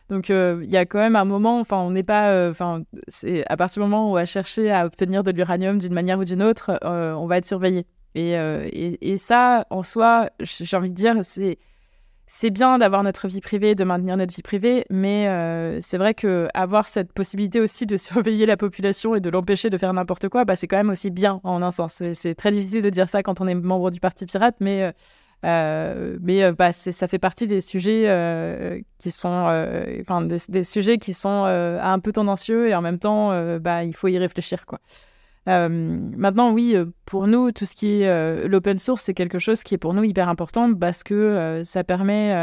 [0.10, 2.84] Donc euh, il y a quand même un moment, enfin on n'est pas, euh, enfin
[3.08, 6.20] c'est à partir du moment où on va chercher à obtenir de l'uranium d'une manière
[6.20, 7.86] ou d'une autre, euh, on va être surveillé.
[8.16, 11.60] Et, et, et, ça, en soi, j'ai envie de dire, c'est
[12.28, 15.28] c'est bien d'avoir notre vie privée, de maintenir notre vie privée, mais
[15.82, 19.78] c'est vrai que avoir cette possibilité aussi de surveiller la population et de l'empêcher de
[19.78, 22.04] faire n'importe quoi, bah, c'est quand même aussi bien en un sens.
[22.14, 24.94] C'est très difficile de dire ça quand on est membre du parti pirate, mais
[25.46, 29.48] euh, mais euh, bah, ça fait partie des sujets euh, qui sont,
[30.50, 34.18] des, sujets qui sont un peu tendancieux et en même temps, bah, il faut y
[34.18, 34.80] réfléchir, quoi.
[35.48, 36.76] Maintenant, oui,
[37.06, 40.04] pour nous, tout ce qui est l'open source, c'est quelque chose qui est pour nous
[40.04, 42.34] hyper important parce que ça permet,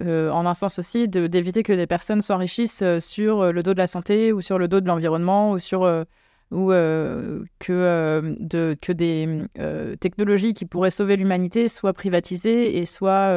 [0.00, 4.32] en un sens aussi, d'éviter que des personnes s'enrichissent sur le dos de la santé
[4.32, 6.06] ou sur le dos de l'environnement ou sur
[6.50, 12.86] ou euh, que, euh, que des euh, technologies qui pourraient sauver l'humanité soient privatisées et
[12.86, 13.34] soient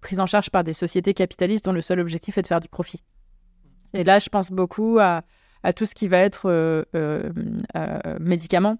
[0.00, 2.68] prises en charge par des sociétés capitalistes dont le seul objectif est de faire du
[2.68, 3.02] profit.
[3.94, 5.22] Et là, je pense beaucoup à,
[5.66, 6.48] à tout ce qui va être
[8.20, 8.78] médicaments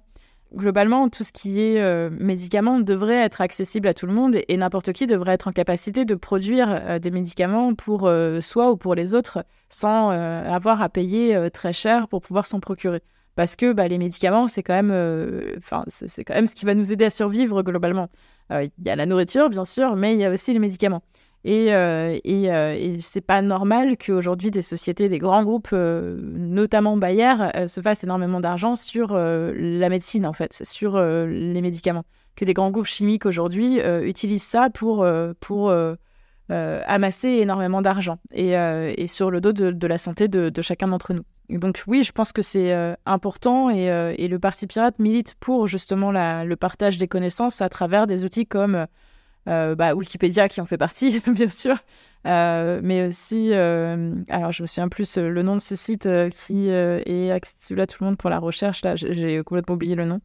[0.54, 4.56] globalement, tout ce qui est euh, médicaments devrait être accessible à tout le monde et,
[4.56, 8.76] n'importe qui devrait être en capacité de produire euh, des médicaments pour euh, soi ou
[8.76, 13.02] pour les autres sans avoir à payer très cher pour pouvoir s'en procurer.
[13.34, 16.92] Parce que bah, les médicaments, c'est quand même, c'est quand même ce qui va nous
[16.92, 18.08] aider à survivre globalement.
[18.50, 21.02] Il y a la nourriture, bien sûr, mais il y a aussi les médicaments.
[21.46, 26.18] Et, euh, et, euh, et c'est pas normal qu'aujourd'hui des sociétés, des grands groupes, euh,
[26.20, 27.36] notamment Bayer,
[27.68, 32.04] se fassent énormément d'argent sur la médecine en fait, sur les médicaments.
[32.34, 35.06] Que des grands groupes chimiques aujourd'hui utilisent ça pour
[35.38, 35.72] pour
[36.48, 41.22] amasser énormément d'argent et, sur le dos de, la santé de, chacun d'entre nous.
[41.48, 42.74] donc oui, je pense que c'est
[43.06, 48.24] important et, le Parti Pirate milite pour justement le partage des connaissances à travers des
[48.24, 48.86] outils comme euh,
[49.46, 51.76] bah, Wikipédia qui en fait partie, bien sûr,
[52.26, 56.68] euh, mais aussi, euh, alors je me souviens plus le nom de ce site qui
[56.68, 60.20] est accessible à tout le monde pour la recherche, là j'ai complètement oublié le nom,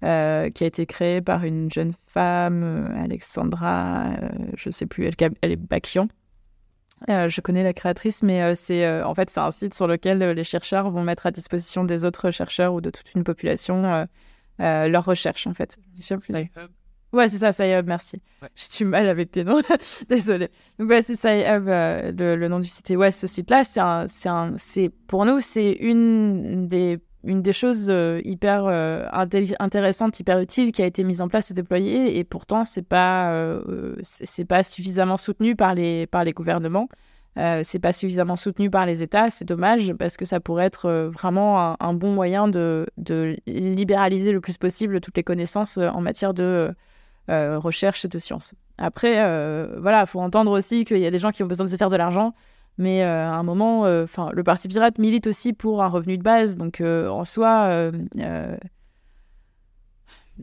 [0.00, 4.12] qui a été créé par une jeune femme, Alexandra,
[4.56, 6.08] je sais plus, elle, elle est Bakian.
[7.08, 10.90] je connais la créatrice, mais c'est en fait c'est un site sur lequel les chercheurs
[10.90, 14.06] vont mettre à disposition des autres chercheurs ou de toute une population
[14.58, 15.76] leurs recherches en fait.
[17.12, 18.22] Ouais, c'est ça, ça merci.
[18.56, 19.60] J'ai du mal avec tes noms.
[20.08, 20.48] Désolée.
[20.78, 22.90] Donc, ouais, c'est ça euh, le, nom du site.
[22.90, 27.42] Et ouais, ce site-là, c'est un, c'est un, c'est, pour nous, c'est une des, une
[27.42, 31.54] des choses euh, hyper euh, intéressantes, hyper utiles qui a été mise en place et
[31.54, 32.18] déployée.
[32.18, 33.60] Et pourtant, c'est pas,
[34.00, 36.88] c'est pas suffisamment soutenu par les, par les gouvernements.
[37.36, 41.60] c'est pas suffisamment soutenu par les États, c'est dommage parce que ça pourrait être vraiment
[41.60, 46.32] un, un, bon moyen de, de libéraliser le plus possible toutes les connaissances en matière
[46.32, 46.74] de
[47.28, 48.54] euh, recherche de sciences.
[48.78, 51.66] Après, euh, voilà, il faut entendre aussi qu'il y a des gens qui ont besoin
[51.66, 52.34] de se faire de l'argent,
[52.78, 56.22] mais euh, à un moment, enfin, le Parti pirate milite aussi pour un revenu de
[56.22, 57.90] base, donc en soi,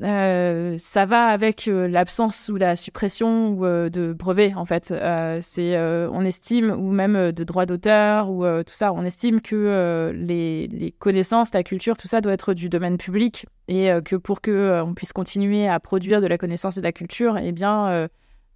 [0.01, 4.93] euh, ça va avec euh, l'absence ou la suppression euh, de brevets en fait.
[5.41, 10.95] c'est, on estime ou même de droits d'auteur ou tout ça, on estime que les,
[10.99, 14.93] connaissances, la culture, tout ça doit être du domaine public et que pour que on
[14.93, 18.07] puisse continuer à produire de la connaissance et de la culture, eh bien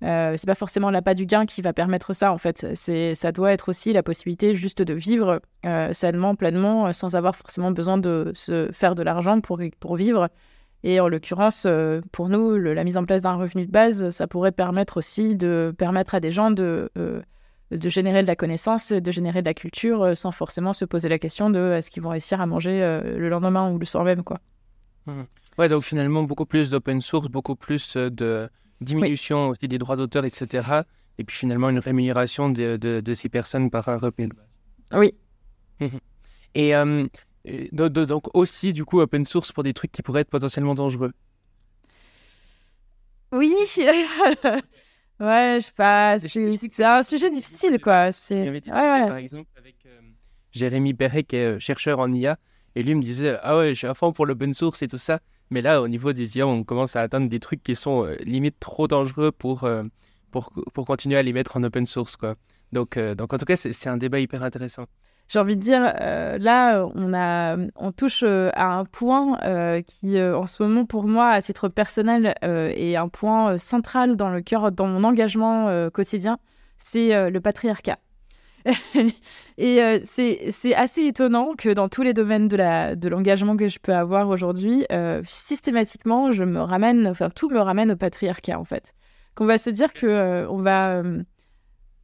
[0.02, 2.68] c'est pas forcément l'appât du gain qui va permettre ça en fait.
[2.74, 5.42] C'est, ça doit être aussi la possibilité juste de vivre
[5.92, 10.30] sainement, pleinement, sans avoir forcément besoin de se faire de l'argent pour, pour vivre.
[10.84, 14.28] Et en l'occurrence, euh, pour nous, la mise en place d'un revenu de base, ça
[14.28, 17.22] pourrait permettre aussi de permettre à des gens de, euh,
[17.72, 21.20] de générer de la connaissance, de générer de la culture, sans forcément se poser la
[21.20, 24.40] question de est-ce qu'ils vont réussir à manger le lendemain ou le soir même, quoi.
[25.06, 25.22] Mmh.
[25.58, 28.50] Ouais, donc finalement, beaucoup plus d'open source, beaucoup plus de
[28.82, 30.82] diminution aussi des droits d'auteur, etc.
[31.18, 34.60] Et puis finalement, une rémunération de, de, ces personnes par un revenu de base.
[35.00, 35.14] Oui.
[36.56, 36.74] Et
[37.72, 41.12] donc aussi, du coup, open source pour des trucs qui pourraient être potentiellement dangereux.
[43.34, 43.54] Oui.
[45.20, 46.20] ouais, je sais pas.
[46.20, 48.12] C'est un sujet difficile, quoi.
[48.12, 48.50] C'est.
[48.50, 50.00] Ouais, Par exemple, avec euh,
[50.52, 52.38] Jérémy Perret, qui est euh, chercheur en IA,
[52.76, 54.98] et lui me disait Ah ouais, je suis à fond pour l'open source et tout
[54.98, 55.20] ça.
[55.50, 58.16] Mais là, au niveau des IA, on commence à atteindre des trucs qui sont euh,
[58.24, 59.68] limite trop dangereux pour,
[60.32, 62.36] pour, pour continuer à les mettre en open source, quoi.
[62.72, 64.88] Donc, donc en tout cas, c'est un débat hyper intéressant
[65.34, 69.82] j'ai envie de dire, euh, là, on, a, on touche euh, à un point euh,
[69.82, 74.42] qui, en ce moment, pour moi, à titre personnel, est un point central dans le
[74.42, 76.38] cœur, dans mon engagement quotidien,
[76.78, 77.98] c'est le patriarcat.
[79.58, 83.96] et c'est assez étonnant que dans tous les domaines de l'engagement de que je peux
[83.96, 84.86] avoir aujourd'hui,
[85.24, 88.94] systématiquement, je me ramène, enfin, tout me ramène au patriarcat, en fait.
[89.34, 91.02] Qu'on va se dire que on va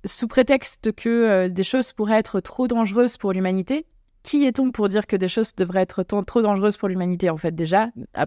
[0.05, 3.85] sous prétexte que euh, des choses pourraient être trop dangereuses pour l'humanité,
[4.23, 7.55] qui est-on pour dire que des choses devraient être trop dangereuses pour l'humanité en fait
[7.55, 8.25] déjà, à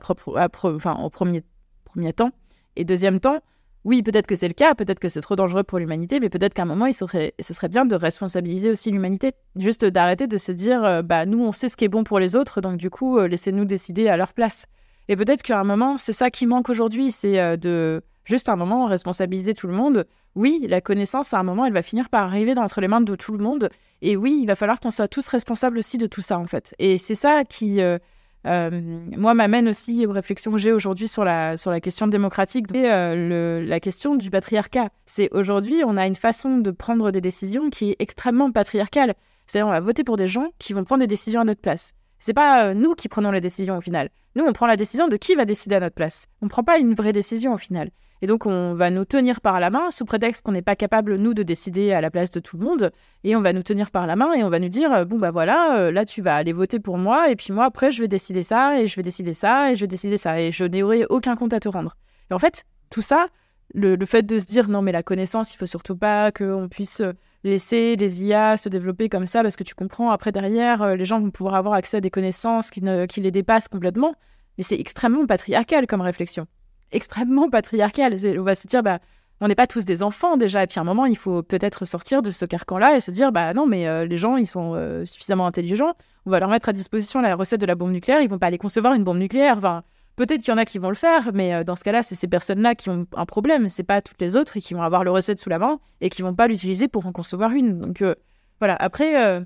[0.65, 1.43] enfin, en premier,
[1.85, 2.31] premier temps?
[2.77, 3.41] Et deuxième temps,
[3.85, 6.55] oui, peut-être que c'est le cas, peut-être que c'est trop dangereux pour l'humanité, mais peut-être
[6.55, 9.33] qu'à un moment, il serait, ce serait bien de responsabiliser aussi l'humanité.
[9.57, 12.21] Juste d'arrêter de se dire, euh, bah nous, on sait ce qui est bon pour
[12.21, 14.67] les autres, donc du coup, euh, laissez-nous décider à leur place.
[15.09, 18.87] Et peut-être qu'à un moment, c'est ça qui manque aujourd'hui, c'est de juste un moment
[18.87, 20.07] responsabiliser tout le monde.
[20.35, 23.17] Oui, la connaissance, à un moment, elle va finir par arriver entre les mains de
[23.17, 23.69] tout le monde.
[24.01, 26.75] Et oui, il va falloir qu'on soit tous responsables aussi de tout ça, en fait.
[26.79, 27.99] Et c'est ça qui, euh,
[28.47, 28.71] euh,
[29.17, 32.91] moi, m'amène aussi aux réflexions que j'ai aujourd'hui sur la, sur la question démocratique et
[32.91, 34.89] euh, la question du patriarcat.
[35.07, 39.15] C'est aujourd'hui, on a une façon de prendre des décisions qui est extrêmement patriarcale.
[39.47, 41.93] C'est-à-dire, on va voter pour des gens qui vont prendre des décisions à notre place.
[42.19, 44.09] C'est pas nous qui prenons les décisions au final.
[44.37, 46.27] Nous, on prend la décision de qui va décider à notre place.
[46.41, 47.91] On ne prend pas une vraie décision au final.
[48.23, 51.17] Et donc, on va nous tenir par la main sous prétexte qu'on n'est pas capable,
[51.17, 52.93] nous, de décider à la place de tout le monde.
[53.25, 55.19] Et on va nous tenir par la main et on va nous dire, euh, bon,
[55.19, 57.31] bah voilà, euh, là, tu vas aller voter pour moi.
[57.31, 59.81] Et puis moi, après, je vais décider ça et je vais décider ça et je
[59.81, 60.41] vais décider ça.
[60.41, 61.97] Et je n'aurai aucun compte à te rendre.
[62.31, 63.27] Et en fait, tout ça,
[63.75, 67.03] le, fait de se dire, non, mais la connaissance, il faut surtout pas qu'on puisse
[67.43, 71.05] laisser les IA se développer comme ça parce que tu comprends, après, derrière, euh, les
[71.05, 74.15] gens vont pouvoir avoir accès à des connaissances qui, ne, qui les dépassent complètement.
[74.59, 76.47] Mais c'est extrêmement patriarcal comme réflexion
[76.93, 78.17] extrêmement patriarcal.
[78.39, 78.99] On va se dire, bah,
[79.41, 80.63] on n'est pas tous des enfants déjà.
[80.63, 83.33] Et puis à un moment, il faut peut-être sortir de ce carcan-là et se dire,
[83.33, 85.95] bah non, mais euh, les gens, ils sont euh, suffisamment intelligents.
[86.27, 88.21] On va leur mettre à disposition la recette de la bombe nucléaire.
[88.21, 89.59] Ils vont pas aller concevoir une bombe nucléaire.
[90.15, 92.15] Peut-être qu'il y en a qui vont le faire, mais euh, dans ce cas-là, c'est
[92.15, 93.69] ces personnes-là qui ont un problème.
[93.69, 96.23] C'est pas toutes les autres qui vont avoir le recette sous la main et qui
[96.23, 97.81] vont pas l'utiliser pour en concevoir une.
[97.81, 98.05] Donc
[98.61, 98.77] voilà.
[98.77, 99.43] Après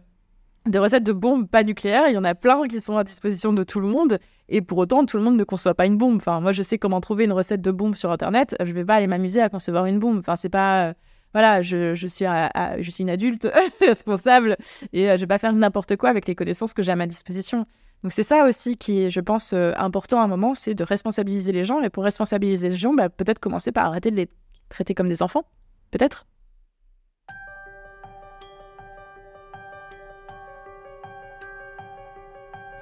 [0.66, 3.52] des recettes de bombes pas nucléaires, il y en a plein qui sont à disposition
[3.52, 4.18] de tout le monde.
[4.48, 6.16] Et pour autant, tout le monde ne conçoit pas une bombe.
[6.16, 8.56] Enfin, moi, je sais comment trouver une recette de bombe sur Internet.
[8.62, 10.18] Je vais pas aller m'amuser à concevoir une bombe.
[10.18, 10.94] Enfin, c'est pas.
[11.32, 13.48] voilà, je, je, suis, je suis une adulte
[13.80, 14.56] responsable
[14.92, 17.06] et euh, je vais pas faire n'importe quoi avec les connaissances que j'ai à ma
[17.06, 17.66] disposition.
[18.02, 20.84] Donc, c'est ça aussi qui est, je pense, euh, important à un moment c'est de
[20.84, 21.80] responsabiliser les gens.
[21.82, 24.28] Et pour responsabiliser les gens, bah, peut-être commencer par arrêter de les
[24.68, 25.44] traiter comme des enfants.
[25.90, 26.26] Peut-être.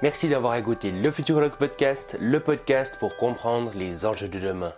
[0.01, 4.73] Merci d'avoir écouté le Futurologue Podcast, le podcast pour comprendre les enjeux de demain.